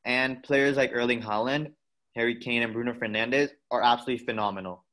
And 0.04 0.42
players 0.42 0.76
like 0.76 0.92
Erling 0.94 1.22
Haaland, 1.22 1.72
Harry 2.14 2.36
Kane, 2.36 2.62
and 2.62 2.72
Bruno 2.72 2.92
Fernandes 2.92 3.50
are 3.70 3.82
absolutely 3.82 4.24
phenomenal. 4.24 4.84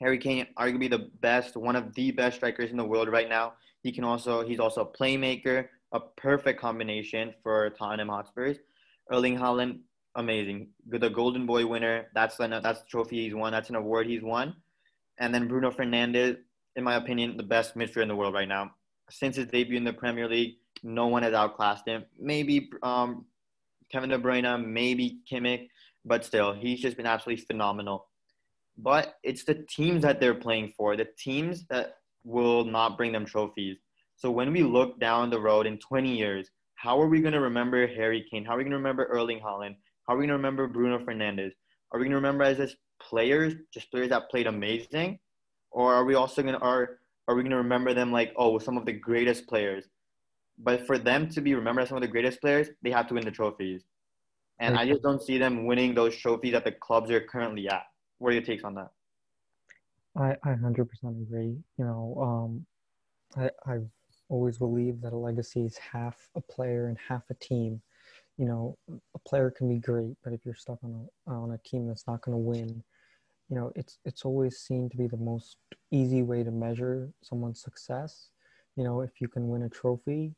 Harry 0.00 0.18
Kane, 0.18 0.46
arguably 0.58 0.90
the 0.90 1.10
best, 1.20 1.56
one 1.56 1.76
of 1.76 1.94
the 1.94 2.10
best 2.10 2.36
strikers 2.36 2.70
in 2.70 2.76
the 2.76 2.84
world 2.84 3.08
right 3.08 3.28
now. 3.28 3.54
He 3.82 3.92
can 3.92 4.04
also, 4.04 4.46
he's 4.46 4.60
also 4.60 4.82
a 4.82 4.86
playmaker, 4.86 5.68
a 5.92 6.00
perfect 6.00 6.60
combination 6.60 7.34
for 7.42 7.70
Tottenham 7.70 8.08
Hotspurs. 8.08 8.58
Erling 9.10 9.36
Haaland, 9.36 9.80
amazing. 10.14 10.68
The 10.86 11.08
Golden 11.08 11.46
Boy 11.46 11.66
winner, 11.66 12.08
that's 12.14 12.38
an, 12.40 12.50
that's 12.50 12.80
the 12.80 12.86
trophy 12.88 13.24
he's 13.24 13.34
won. 13.34 13.52
That's 13.52 13.70
an 13.70 13.76
award 13.76 14.06
he's 14.06 14.22
won. 14.22 14.54
And 15.18 15.34
then 15.34 15.48
Bruno 15.48 15.70
Fernandes, 15.70 16.38
in 16.76 16.84
my 16.84 16.96
opinion, 16.96 17.36
the 17.36 17.42
best 17.42 17.76
midfielder 17.76 18.02
in 18.02 18.08
the 18.08 18.16
world 18.16 18.34
right 18.34 18.48
now. 18.48 18.72
Since 19.10 19.36
his 19.36 19.46
debut 19.46 19.76
in 19.76 19.84
the 19.84 19.92
Premier 19.92 20.28
League, 20.28 20.56
no 20.82 21.06
one 21.06 21.22
has 21.22 21.32
outclassed 21.32 21.88
him. 21.88 22.04
Maybe 22.18 22.70
um, 22.82 23.24
Kevin 23.90 24.10
De 24.10 24.18
Bruyne, 24.18 24.64
maybe 24.66 25.20
Kimmich, 25.30 25.68
but 26.04 26.24
still, 26.24 26.52
he's 26.52 26.80
just 26.80 26.96
been 26.96 27.06
absolutely 27.06 27.44
phenomenal. 27.44 28.06
But 28.76 29.14
it's 29.24 29.44
the 29.44 29.66
teams 29.68 30.02
that 30.02 30.20
they're 30.20 30.34
playing 30.34 30.72
for, 30.76 30.96
the 30.96 31.08
teams 31.18 31.64
that 31.68 31.96
will 32.24 32.64
not 32.64 32.96
bring 32.96 33.12
them 33.12 33.24
trophies. 33.24 33.78
So 34.16 34.30
when 34.30 34.52
we 34.52 34.62
look 34.62 35.00
down 35.00 35.30
the 35.30 35.40
road 35.40 35.66
in 35.66 35.78
20 35.78 36.16
years, 36.16 36.50
how 36.82 37.00
are 37.00 37.08
we 37.08 37.20
going 37.20 37.34
to 37.34 37.40
remember 37.40 37.86
Harry 37.86 38.26
Kane? 38.30 38.44
How 38.44 38.54
are 38.54 38.58
we 38.58 38.64
going 38.64 38.72
to 38.72 38.76
remember 38.76 39.04
Erling 39.04 39.40
Haaland? 39.40 39.76
How 40.06 40.14
are 40.14 40.16
we 40.16 40.22
going 40.22 40.28
to 40.28 40.34
remember 40.34 40.66
Bruno 40.66 40.98
Fernandes? 40.98 41.52
Are 41.92 41.98
we 41.98 42.04
going 42.04 42.10
to 42.10 42.16
remember 42.16 42.44
as 42.44 42.58
just 42.58 42.76
players, 43.00 43.54
just 43.72 43.90
players 43.90 44.10
that 44.10 44.30
played 44.30 44.46
amazing? 44.46 45.18
or 45.70 45.94
are 45.94 46.04
we 46.04 46.14
also 46.14 46.42
gonna 46.42 46.58
are 46.58 46.98
are 47.26 47.34
we 47.34 47.42
gonna 47.42 47.56
remember 47.56 47.94
them 47.94 48.12
like 48.12 48.32
oh 48.36 48.58
some 48.58 48.76
of 48.76 48.84
the 48.86 48.92
greatest 48.92 49.46
players? 49.46 49.84
But 50.58 50.86
for 50.86 50.98
them 50.98 51.28
to 51.30 51.40
be 51.40 51.54
remembered 51.54 51.82
as 51.82 51.88
some 51.88 51.98
of 51.98 52.02
the 52.02 52.08
greatest 52.08 52.40
players, 52.40 52.68
they 52.82 52.90
have 52.90 53.06
to 53.08 53.14
win 53.14 53.24
the 53.24 53.30
trophies, 53.30 53.82
and 54.58 54.76
I 54.76 54.86
just 54.86 55.02
don't 55.02 55.22
see 55.22 55.38
them 55.38 55.66
winning 55.66 55.94
those 55.94 56.16
trophies 56.16 56.54
at 56.54 56.64
the 56.64 56.72
clubs 56.72 57.08
they're 57.08 57.26
currently 57.26 57.68
at. 57.68 57.84
What 58.18 58.30
are 58.30 58.32
your 58.32 58.42
takes 58.42 58.64
on 58.64 58.74
that? 58.74 58.88
I 60.16 60.36
I 60.42 60.54
hundred 60.54 60.88
percent 60.88 61.16
agree. 61.22 61.56
You 61.78 61.84
know, 61.84 62.16
um, 62.20 62.66
I 63.36 63.50
I've 63.70 63.86
always 64.28 64.58
believed 64.58 65.02
that 65.02 65.12
a 65.12 65.16
legacy 65.16 65.62
is 65.62 65.76
half 65.78 66.28
a 66.34 66.40
player 66.40 66.88
and 66.88 66.98
half 67.08 67.22
a 67.30 67.34
team. 67.34 67.80
You 68.36 68.46
know, 68.46 68.78
a 69.14 69.18
player 69.26 69.50
can 69.50 69.68
be 69.68 69.78
great, 69.78 70.16
but 70.22 70.32
if 70.32 70.44
you're 70.44 70.54
stuck 70.54 70.78
on 70.84 71.08
a 71.26 71.30
on 71.30 71.52
a 71.52 71.58
team 71.58 71.86
that's 71.88 72.06
not 72.06 72.22
going 72.22 72.34
to 72.34 72.38
win, 72.38 72.82
you 73.48 73.56
know, 73.56 73.72
it's 73.74 73.98
it's 74.04 74.24
always 74.24 74.58
seen 74.58 74.88
to 74.90 74.96
be 74.96 75.06
the 75.06 75.16
most 75.16 75.56
easy 75.90 76.22
way 76.22 76.44
to 76.44 76.50
measure 76.50 77.10
someone's 77.22 77.60
success. 77.60 78.30
You 78.76 78.84
know, 78.84 79.00
if 79.00 79.20
you 79.20 79.28
can 79.28 79.48
win 79.48 79.62
a 79.62 79.68
trophy, 79.68 80.34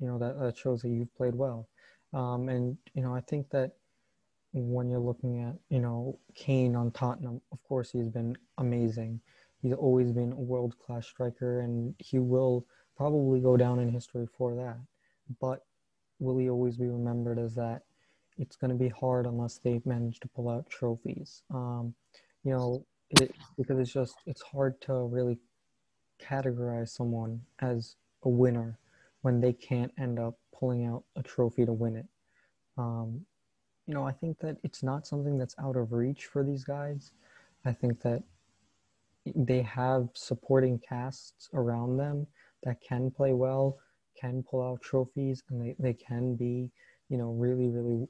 you 0.00 0.06
know 0.06 0.18
that 0.18 0.38
that 0.40 0.56
shows 0.56 0.82
that 0.82 0.88
you've 0.88 1.14
played 1.14 1.34
well. 1.34 1.68
Um, 2.12 2.48
and 2.48 2.76
you 2.94 3.02
know, 3.02 3.14
I 3.14 3.20
think 3.20 3.48
that 3.50 3.72
when 4.52 4.90
you're 4.90 4.98
looking 4.98 5.42
at 5.42 5.54
you 5.68 5.80
know 5.80 6.18
Kane 6.34 6.74
on 6.74 6.90
Tottenham, 6.90 7.40
of 7.52 7.62
course 7.62 7.90
he's 7.92 8.08
been 8.08 8.36
amazing. 8.58 9.20
He's 9.62 9.74
always 9.74 10.10
been 10.10 10.32
a 10.32 10.40
world 10.40 10.74
class 10.78 11.06
striker, 11.06 11.60
and 11.60 11.94
he 11.98 12.18
will 12.18 12.66
probably 12.96 13.40
go 13.40 13.56
down 13.56 13.78
in 13.78 13.90
history 13.90 14.26
for 14.36 14.54
that. 14.54 14.78
But 15.40 15.64
will 16.18 16.38
he 16.38 16.50
always 16.50 16.76
be 16.76 16.86
remembered 16.86 17.38
as 17.38 17.54
that? 17.54 17.82
It's 18.38 18.56
going 18.56 18.70
to 18.70 18.76
be 18.76 18.88
hard 18.88 19.26
unless 19.26 19.58
they 19.58 19.80
manage 19.84 20.20
to 20.20 20.28
pull 20.28 20.48
out 20.48 20.68
trophies. 20.70 21.42
Um, 21.52 21.94
you 22.44 22.52
know, 22.52 22.84
it, 23.10 23.34
because 23.58 23.78
it's 23.78 23.92
just 23.92 24.14
it's 24.26 24.42
hard 24.42 24.80
to 24.82 24.94
really 25.04 25.38
categorize 26.22 26.90
someone 26.90 27.40
as 27.60 27.96
a 28.22 28.28
winner 28.28 28.78
when 29.22 29.40
they 29.40 29.52
can't 29.52 29.92
end 29.98 30.18
up 30.18 30.38
pulling 30.54 30.86
out 30.86 31.04
a 31.16 31.22
trophy 31.22 31.66
to 31.66 31.72
win 31.72 31.96
it. 31.96 32.06
Um, 32.78 33.24
you 33.86 33.94
know, 33.94 34.06
I 34.06 34.12
think 34.12 34.38
that 34.40 34.56
it's 34.62 34.82
not 34.82 35.06
something 35.06 35.36
that's 35.36 35.56
out 35.58 35.76
of 35.76 35.92
reach 35.92 36.26
for 36.26 36.44
these 36.44 36.64
guys. 36.64 37.10
I 37.64 37.72
think 37.72 38.00
that 38.02 38.22
they 39.34 39.62
have 39.62 40.08
supporting 40.14 40.78
casts 40.78 41.50
around 41.52 41.96
them 41.96 42.26
that 42.62 42.80
can 42.86 43.10
play 43.10 43.32
well, 43.32 43.78
can 44.20 44.42
pull 44.42 44.62
out 44.62 44.82
trophies, 44.82 45.42
and 45.50 45.60
they, 45.60 45.74
they 45.78 45.94
can 45.94 46.34
be, 46.34 46.70
you 47.08 47.16
know, 47.16 47.30
really, 47.30 47.68
really 47.68 48.06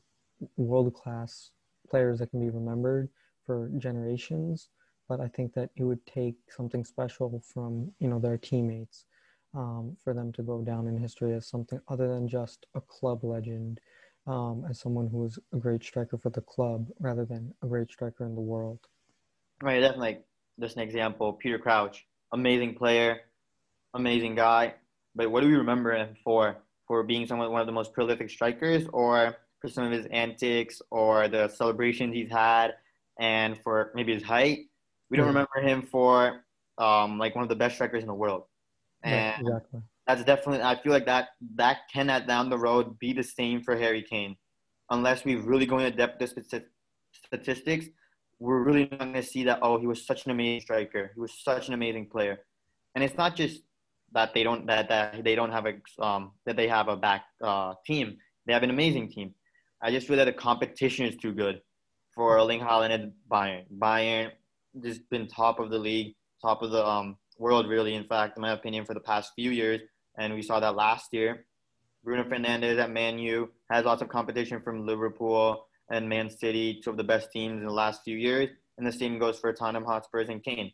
world 0.57 0.95
class 0.95 1.51
players 1.89 2.19
that 2.19 2.31
can 2.31 2.41
be 2.41 2.51
remembered 2.51 3.09
for 3.45 3.71
generations. 3.79 4.69
But 5.09 5.21
I 5.21 5.29
think 5.29 5.55
that 5.55 5.71
it 5.77 5.83
would 5.83 6.05
take 6.07 6.37
something 6.49 6.85
special 6.85 7.43
from, 7.53 7.91
you 7.99 8.09
know, 8.09 8.19
their 8.19 8.39
teammates 8.39 9.07
um, 9.55 9.97
for 10.03 10.15
them 10.15 10.33
to 10.33 10.43
go 10.43 10.63
down 10.63 10.87
in 10.87 10.97
history 10.97 11.35
as 11.35 11.49
something 11.49 11.81
other 11.89 12.09
than 12.09 12.29
just 12.29 12.67
a 12.75 12.81
club 12.81 13.25
legend, 13.25 13.81
um, 14.27 14.65
as 14.71 14.79
someone 14.79 15.09
who 15.09 15.19
was 15.19 15.39
a 15.53 15.57
great 15.57 15.83
striker 15.83 16.17
for 16.17 16.31
the 16.31 16.41
club 16.41 16.87
rather 17.01 17.25
than 17.25 17.53
a 17.63 17.67
great 17.67 17.91
striker 17.91 18.25
in 18.25 18.35
the 18.35 18.41
world. 18.41 18.79
Right, 19.63 19.81
definitely. 19.81 20.19
Just 20.61 20.77
an 20.77 20.83
example, 20.83 21.33
Peter 21.33 21.59
Crouch, 21.59 22.07
amazing 22.33 22.75
player, 22.75 23.23
amazing 23.95 24.35
guy. 24.35 24.75
But 25.15 25.31
what 25.31 25.41
do 25.43 25.49
we 25.49 25.55
remember 25.55 25.93
him 25.93 26.15
for? 26.23 26.57
For 26.87 27.03
being 27.03 27.27
someone 27.27 27.53
one 27.53 27.61
of 27.61 27.67
the 27.67 27.73
most 27.73 27.93
prolific 27.93 28.31
strikers, 28.31 28.87
or 28.93 29.37
for 29.61 29.69
some 29.69 29.85
of 29.85 29.93
his 29.93 30.07
antics, 30.07 30.83
or 30.91 31.29
the 31.29 31.49
celebrations 31.49 32.15
he's 32.15 32.31
had, 32.31 32.75
and 33.21 33.59
for 33.63 33.93
maybe 33.95 34.13
his 34.13 34.23
height. 34.23 34.67
We 35.09 35.17
don't 35.17 35.27
remember 35.27 35.61
him 35.61 35.83
for 35.83 36.45
um, 36.79 37.19
like 37.19 37.35
one 37.35 37.43
of 37.43 37.49
the 37.49 37.57
best 37.57 37.75
strikers 37.77 38.03
in 38.03 38.09
the 38.09 38.15
world. 38.15 38.45
And 39.03 39.15
yeah, 39.15 39.57
exactly. 39.57 39.81
that's 40.07 40.25
definitely 40.25 40.63
I 40.63 40.81
feel 40.83 40.93
like 40.93 41.07
that 41.07 41.29
that 41.57 41.79
cannot 41.93 42.27
down 42.27 42.51
the 42.51 42.59
road 42.59 42.99
be 42.99 43.13
the 43.13 43.23
same 43.23 43.63
for 43.63 43.77
Harry 43.77 44.03
Kane, 44.03 44.37
unless 44.91 45.25
we 45.25 45.37
really 45.37 45.67
go 45.67 45.79
into 45.79 45.97
depth 45.97 46.21
with 46.21 46.53
statistics. 47.13 47.87
We're 48.39 48.63
really 48.63 48.89
not 48.91 48.99
going 48.99 49.13
to 49.15 49.23
see 49.23 49.45
that. 49.45 49.59
Oh, 49.63 49.79
he 49.79 49.87
was 49.87 50.07
such 50.07 50.25
an 50.25 50.33
amazing 50.33 50.63
striker. 50.63 51.13
He 51.15 51.21
was 51.21 51.33
such 51.43 51.69
an 51.69 51.75
amazing 51.75 52.07
player, 52.07 52.41
and 52.95 53.05
it's 53.05 53.17
not 53.17 53.37
just 53.37 53.63
that 54.13 54.35
they 54.35 54.43
don't 54.43 54.67
that, 54.67 54.89
that 54.89 55.25
they 55.25 55.35
don't 55.35 55.53
have 55.53 55.67
a 55.67 56.05
um, 56.05 56.33
that 56.47 56.57
they 56.57 56.69
have 56.69 56.89
a 56.89 56.97
back 56.97 57.25
uh, 57.43 57.75
team. 57.87 58.17
They 58.47 58.53
have 58.53 58.63
an 58.63 58.71
amazing 58.71 59.11
team. 59.11 59.35
I 59.83 59.91
just 59.91 60.07
feel 60.07 60.17
that 60.17 60.25
the 60.25 60.33
competition 60.33 61.07
is 61.07 61.17
too 61.17 61.33
good 61.33 61.61
for 62.15 62.37
Erling 62.37 62.61
Haaland 62.61 62.93
and 62.93 63.13
Bayern. 63.31 63.65
Bayern 63.79 64.31
just 64.83 65.09
been 65.11 65.27
top 65.27 65.59
of 65.59 65.71
the 65.71 65.79
league, 65.79 66.15
top 66.43 66.63
of 66.63 66.71
the 66.71 66.87
um, 66.87 67.17
world, 67.39 67.69
really. 67.69 67.95
In 67.95 68.05
fact, 68.05 68.37
in 68.37 68.43
my 68.43 68.53
opinion, 68.53 68.85
for 68.85 68.95
the 68.95 69.01
past 69.01 69.33
few 69.35 69.51
years, 69.51 69.81
and 70.19 70.35
we 70.35 70.43
saw 70.43 70.61
that 70.61 70.75
last 70.75 71.09
year. 71.13 71.47
Bruno 72.03 72.25
Fernandes 72.25 72.79
at 72.79 72.91
Man 72.91 73.19
U 73.19 73.51
has 73.71 73.85
lots 73.85 74.01
of 74.01 74.09
competition 74.09 74.63
from 74.63 74.87
Liverpool 74.87 75.67
and 75.91 76.09
Man 76.09 76.31
City, 76.31 76.81
two 76.83 76.91
of 76.91 76.97
the 76.97 77.05
best 77.05 77.31
teams 77.31 77.61
in 77.61 77.67
the 77.67 77.73
last 77.73 78.03
few 78.05 78.17
years. 78.17 78.49
And 78.79 78.87
the 78.87 78.93
same 78.93 79.19
goes 79.19 79.39
for 79.39 79.53
Tottenham 79.53 79.85
Hotspurs 79.85 80.31
and 80.31 80.43
Kane. 80.43 80.73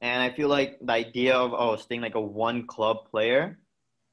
And 0.00 0.22
I 0.22 0.30
feel 0.30 0.48
like 0.48 0.78
the 0.80 0.92
idea 0.92 1.34
of 1.34 1.52
oh 1.52 1.76
staying 1.76 2.02
like 2.02 2.14
a 2.14 2.20
one 2.20 2.66
club 2.66 3.10
player, 3.10 3.58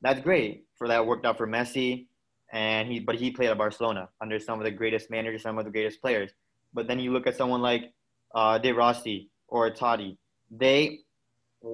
that's 0.02 0.20
great. 0.22 0.66
For 0.76 0.88
that 0.88 1.06
worked 1.06 1.26
out 1.26 1.38
for 1.38 1.48
Messi, 1.48 2.08
and 2.52 2.88
he 2.92 3.00
but 3.00 3.16
he 3.16 3.32
played 3.32 3.50
at 3.50 3.58
Barcelona 3.58 4.10
under 4.22 4.40
some 4.40 4.60
of 4.60 4.66
the 4.66 4.72
greatest 4.72 5.10
managers, 5.10 5.44
some 5.44 5.58
of 5.58 5.66
the 5.66 5.72
greatest 5.72 6.02
players. 6.02 6.32
But 6.74 6.88
then 6.88 7.00
you 7.00 7.12
look 7.12 7.28
at 7.28 7.38
someone 7.38 7.62
like 7.62 7.94
uh, 8.34 8.58
De 8.58 8.72
Rossi 8.72 9.30
or 9.48 9.70
Totti, 9.72 10.18
they 10.52 11.00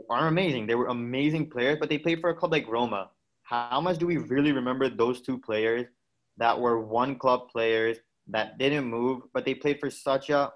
are 0.10 0.28
amazing. 0.28 0.68
They 0.68 0.76
were 0.76 0.88
amazing 0.88 1.50
players, 1.50 1.78
but 1.80 1.90
they 1.90 1.98
played 1.98 2.22
for 2.22 2.30
a 2.30 2.36
club 2.36 2.52
like 2.52 2.68
Roma. 2.68 3.10
How 3.44 3.82
much 3.82 3.98
do 3.98 4.08
we 4.08 4.18
really 4.18 4.52
remember 4.52 4.90
those 4.90 5.22
two 5.22 5.38
players 5.38 5.86
that 6.38 6.58
were 6.58 6.80
one 6.80 7.18
club 7.18 7.50
players 7.50 7.98
that 8.28 8.58
didn't 8.58 8.86
move, 8.86 9.24
but 9.34 9.44
they 9.44 9.54
played 9.54 9.80
for 9.80 9.90
such 9.90 10.30
a, 10.30 10.52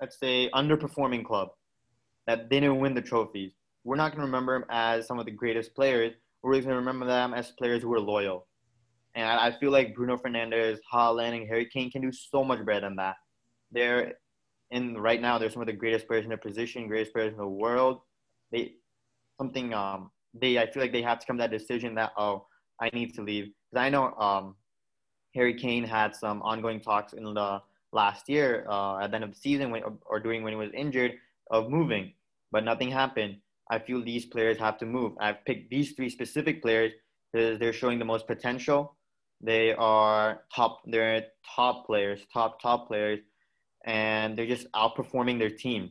let's 0.00 0.18
say, 0.18 0.48
underperforming 0.54 1.24
club? 1.24 1.48
That 2.26 2.48
they 2.48 2.60
didn't 2.60 2.78
win 2.78 2.94
the 2.94 3.02
trophies. 3.02 3.52
We're 3.84 3.96
not 3.96 4.10
going 4.12 4.20
to 4.20 4.26
remember 4.26 4.58
them 4.58 4.68
as 4.70 5.06
some 5.06 5.18
of 5.18 5.24
the 5.26 5.32
greatest 5.32 5.74
players. 5.74 6.14
We're 6.42 6.52
going 6.52 6.68
to 6.68 6.74
remember 6.76 7.06
them 7.06 7.34
as 7.34 7.50
players 7.52 7.82
who 7.82 7.88
were 7.88 8.00
loyal. 8.00 8.46
And 9.14 9.26
I 9.26 9.52
feel 9.58 9.70
like 9.70 9.94
Bruno 9.94 10.16
Fernandes, 10.16 10.78
Haaland, 10.92 11.36
and 11.36 11.48
Harry 11.48 11.66
Kane 11.66 11.90
can 11.90 12.00
do 12.00 12.12
so 12.12 12.44
much 12.44 12.64
better 12.64 12.80
than 12.80 12.96
that. 12.96 13.16
They're 13.70 14.14
in 14.70 14.96
right 14.98 15.20
now. 15.20 15.38
They're 15.38 15.50
some 15.50 15.62
of 15.62 15.66
the 15.66 15.72
greatest 15.72 16.06
players 16.06 16.24
in 16.24 16.28
their 16.28 16.38
position, 16.38 16.88
greatest 16.88 17.12
players 17.12 17.32
in 17.32 17.38
the 17.38 17.46
world. 17.46 18.00
They 18.50 18.74
something 19.38 19.72
um 19.74 20.10
they 20.34 20.58
I 20.58 20.70
feel 20.70 20.82
like 20.82 20.92
they 20.92 21.02
have 21.02 21.18
to 21.18 21.26
come 21.26 21.36
to 21.38 21.42
that 21.42 21.50
decision 21.50 21.94
that 21.96 22.12
oh 22.16 22.46
I 22.80 22.90
need 22.92 23.14
to 23.14 23.22
leave 23.22 23.46
because 23.70 23.84
I 23.84 23.90
know 23.90 24.14
um 24.14 24.56
Harry 25.34 25.54
Kane 25.54 25.84
had 25.84 26.14
some 26.14 26.42
ongoing 26.42 26.80
talks 26.80 27.12
in 27.12 27.24
the 27.24 27.62
last 27.92 28.28
year 28.28 28.66
uh, 28.68 28.98
at 28.98 29.10
the 29.10 29.16
end 29.16 29.24
of 29.24 29.30
the 29.30 29.36
season 29.36 29.70
when, 29.70 29.82
or 30.06 30.20
during 30.20 30.42
when 30.42 30.52
he 30.52 30.58
was 30.58 30.70
injured 30.74 31.12
of 31.52 31.70
moving, 31.70 32.14
but 32.50 32.64
nothing 32.64 32.90
happened. 32.90 33.36
I 33.70 33.78
feel 33.78 34.02
these 34.02 34.24
players 34.24 34.58
have 34.58 34.78
to 34.78 34.86
move. 34.86 35.12
I've 35.20 35.44
picked 35.44 35.70
these 35.70 35.92
three 35.92 36.10
specific 36.10 36.62
players 36.62 36.92
because 37.32 37.58
they're 37.58 37.72
showing 37.72 37.98
the 37.98 38.04
most 38.04 38.26
potential. 38.26 38.96
They 39.40 39.72
are 39.74 40.42
top. 40.54 40.82
They're 40.86 41.26
top 41.56 41.86
players, 41.86 42.20
top 42.32 42.60
top 42.60 42.88
players, 42.88 43.20
and 43.84 44.36
they're 44.36 44.46
just 44.46 44.70
outperforming 44.72 45.38
their 45.38 45.50
teams. 45.50 45.90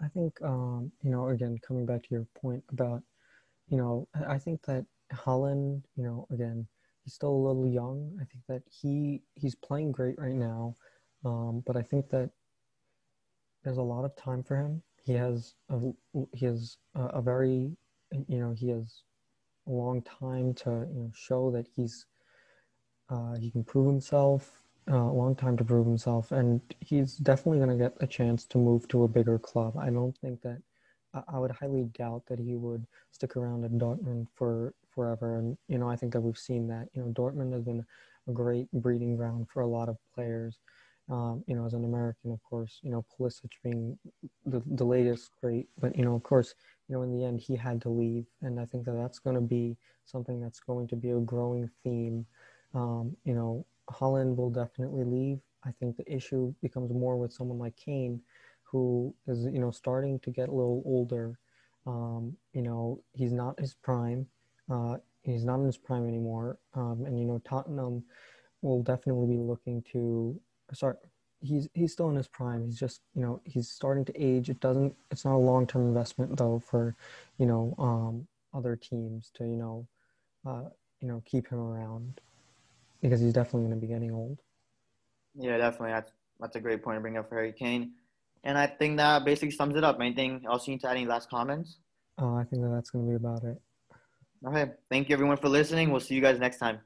I 0.00 0.08
think 0.08 0.40
um, 0.42 0.92
you 1.02 1.10
know. 1.10 1.28
Again, 1.28 1.58
coming 1.66 1.86
back 1.86 2.02
to 2.02 2.08
your 2.10 2.26
point 2.40 2.62
about, 2.70 3.02
you 3.68 3.76
know, 3.76 4.08
I 4.28 4.38
think 4.38 4.62
that 4.66 4.84
Haaland, 5.12 5.82
you 5.96 6.04
know, 6.04 6.26
again, 6.30 6.66
he's 7.04 7.14
still 7.14 7.30
a 7.30 7.44
little 7.46 7.66
young. 7.66 8.18
I 8.20 8.24
think 8.24 8.44
that 8.48 8.62
he 8.70 9.22
he's 9.34 9.54
playing 9.54 9.92
great 9.92 10.18
right 10.18 10.34
now, 10.34 10.74
um, 11.24 11.62
but 11.66 11.76
I 11.76 11.82
think 11.82 12.10
that 12.10 12.30
there's 13.64 13.78
a 13.78 13.82
lot 13.82 14.04
of 14.04 14.14
time 14.16 14.42
for 14.42 14.56
him. 14.56 14.82
He 15.04 15.14
has 15.14 15.54
a, 15.70 15.78
he 16.32 16.46
has 16.46 16.76
a, 16.94 17.04
a 17.06 17.22
very 17.22 17.76
you 18.28 18.38
know 18.38 18.52
he 18.52 18.68
has 18.68 19.02
a 19.66 19.70
long 19.70 20.02
time 20.02 20.54
to 20.54 20.70
you 20.92 21.00
know 21.00 21.10
show 21.14 21.50
that 21.50 21.66
he's 21.76 22.06
uh, 23.10 23.36
he 23.36 23.50
can 23.50 23.64
prove 23.64 23.86
himself. 23.86 24.62
Uh, 24.90 24.96
a 24.96 25.12
long 25.12 25.36
time 25.36 25.54
to 25.54 25.64
prove 25.64 25.86
himself, 25.86 26.32
and 26.32 26.62
he's 26.80 27.16
definitely 27.18 27.58
going 27.58 27.68
to 27.68 27.76
get 27.76 27.94
a 28.00 28.06
chance 28.06 28.46
to 28.46 28.56
move 28.56 28.88
to 28.88 29.04
a 29.04 29.08
bigger 29.08 29.38
club. 29.38 29.76
I 29.76 29.90
don't 29.90 30.16
think 30.16 30.40
that 30.40 30.62
I 31.28 31.38
would 31.38 31.50
highly 31.50 31.84
doubt 31.94 32.24
that 32.28 32.38
he 32.38 32.56
would 32.56 32.86
stick 33.10 33.36
around 33.36 33.64
at 33.64 33.72
Dortmund 33.72 34.26
for 34.34 34.74
forever. 34.90 35.38
And 35.38 35.56
you 35.68 35.78
know, 35.78 35.88
I 35.88 35.96
think 35.96 36.12
that 36.12 36.20
we've 36.20 36.38
seen 36.38 36.68
that. 36.68 36.88
You 36.92 37.02
know, 37.02 37.08
Dortmund 37.08 37.52
has 37.52 37.62
been 37.62 37.84
a 38.28 38.32
great 38.32 38.70
breeding 38.72 39.16
ground 39.16 39.48
for 39.52 39.62
a 39.62 39.66
lot 39.66 39.88
of 39.88 39.96
players. 40.14 40.58
Um, 41.10 41.42
you 41.46 41.56
know, 41.56 41.64
as 41.64 41.72
an 41.72 41.84
American, 41.84 42.32
of 42.32 42.42
course, 42.42 42.80
you 42.82 42.90
know, 42.90 43.04
Pulisic 43.18 43.52
being 43.64 43.98
the, 44.44 44.62
the 44.66 44.84
latest 44.84 45.30
great, 45.40 45.66
but, 45.80 45.96
you 45.96 46.04
know, 46.04 46.14
of 46.14 46.22
course, 46.22 46.54
you 46.86 46.94
know, 46.94 47.02
in 47.02 47.12
the 47.16 47.24
end, 47.24 47.40
he 47.40 47.56
had 47.56 47.80
to 47.82 47.88
leave. 47.88 48.26
And 48.42 48.60
I 48.60 48.66
think 48.66 48.84
that 48.84 48.92
that's 48.92 49.18
going 49.18 49.36
to 49.36 49.40
be 49.40 49.76
something 50.04 50.40
that's 50.40 50.60
going 50.60 50.86
to 50.88 50.96
be 50.96 51.10
a 51.10 51.18
growing 51.20 51.70
theme. 51.82 52.26
Um, 52.74 53.16
you 53.24 53.34
know, 53.34 53.64
Haaland 53.90 54.36
will 54.36 54.50
definitely 54.50 55.04
leave. 55.04 55.40
I 55.64 55.72
think 55.72 55.96
the 55.96 56.10
issue 56.12 56.54
becomes 56.62 56.92
more 56.92 57.16
with 57.16 57.32
someone 57.32 57.58
like 57.58 57.76
Kane, 57.76 58.20
who 58.62 59.14
is 59.26 59.44
you 59.44 59.58
know 59.58 59.70
starting 59.70 60.18
to 60.20 60.30
get 60.30 60.48
a 60.48 60.52
little 60.52 60.82
older. 60.84 61.38
Um, 61.86 62.36
you 62.52 62.62
know, 62.62 63.00
he's 63.12 63.32
not 63.32 63.58
his 63.58 63.74
prime. 63.74 64.26
Uh, 64.70 64.98
he's 65.22 65.44
not 65.44 65.58
in 65.60 65.66
his 65.66 65.78
prime 65.78 66.06
anymore. 66.06 66.58
Um, 66.74 67.04
and 67.06 67.18
you 67.18 67.24
know, 67.24 67.40
Tottenham 67.44 68.04
will 68.62 68.82
definitely 68.82 69.26
be 69.36 69.40
looking 69.40 69.82
to. 69.92 70.38
Sorry, 70.72 70.96
he's 71.40 71.68
he's 71.74 71.92
still 71.92 72.10
in 72.10 72.16
his 72.16 72.28
prime. 72.28 72.64
He's 72.64 72.78
just 72.78 73.00
you 73.14 73.22
know 73.22 73.40
he's 73.44 73.68
starting 73.68 74.04
to 74.06 74.22
age. 74.22 74.50
It 74.50 74.60
doesn't. 74.60 74.94
It's 75.10 75.24
not 75.24 75.34
a 75.34 75.38
long 75.38 75.66
term 75.66 75.86
investment 75.88 76.36
though 76.36 76.58
for, 76.58 76.94
you 77.38 77.46
know, 77.46 77.74
um, 77.78 78.26
other 78.52 78.76
teams 78.76 79.30
to 79.34 79.44
you 79.44 79.56
know, 79.56 79.86
uh, 80.46 80.68
you 81.00 81.08
know, 81.08 81.22
keep 81.24 81.48
him 81.48 81.58
around, 81.58 82.20
because 83.00 83.20
he's 83.20 83.32
definitely 83.32 83.68
going 83.68 83.80
to 83.80 83.86
be 83.86 83.92
getting 83.92 84.12
old. 84.12 84.38
Yeah, 85.34 85.56
definitely. 85.56 85.92
That's 85.92 86.12
that's 86.40 86.56
a 86.56 86.60
great 86.60 86.82
point 86.82 86.96
to 86.96 87.00
bring 87.00 87.16
up 87.16 87.28
for 87.28 87.36
Harry 87.36 87.52
Kane. 87.52 87.92
And 88.44 88.56
I 88.56 88.66
think 88.66 88.98
that 88.98 89.24
basically 89.24 89.50
sums 89.50 89.76
it 89.76 89.84
up. 89.84 90.00
Anything 90.00 90.44
else 90.48 90.66
you 90.66 90.74
need 90.74 90.80
to 90.80 90.88
add? 90.88 90.96
Any 90.96 91.06
last 91.06 91.28
comments? 91.28 91.78
Uh, 92.20 92.34
I 92.34 92.44
think 92.44 92.62
that 92.62 92.70
that's 92.70 92.90
going 92.90 93.04
to 93.04 93.10
be 93.10 93.16
about 93.16 93.42
it. 93.44 93.60
Okay. 94.46 94.72
Thank 94.90 95.08
you, 95.08 95.14
everyone, 95.14 95.36
for 95.36 95.48
listening. 95.48 95.90
We'll 95.90 96.00
see 96.00 96.14
you 96.14 96.20
guys 96.20 96.38
next 96.38 96.58
time. 96.58 96.78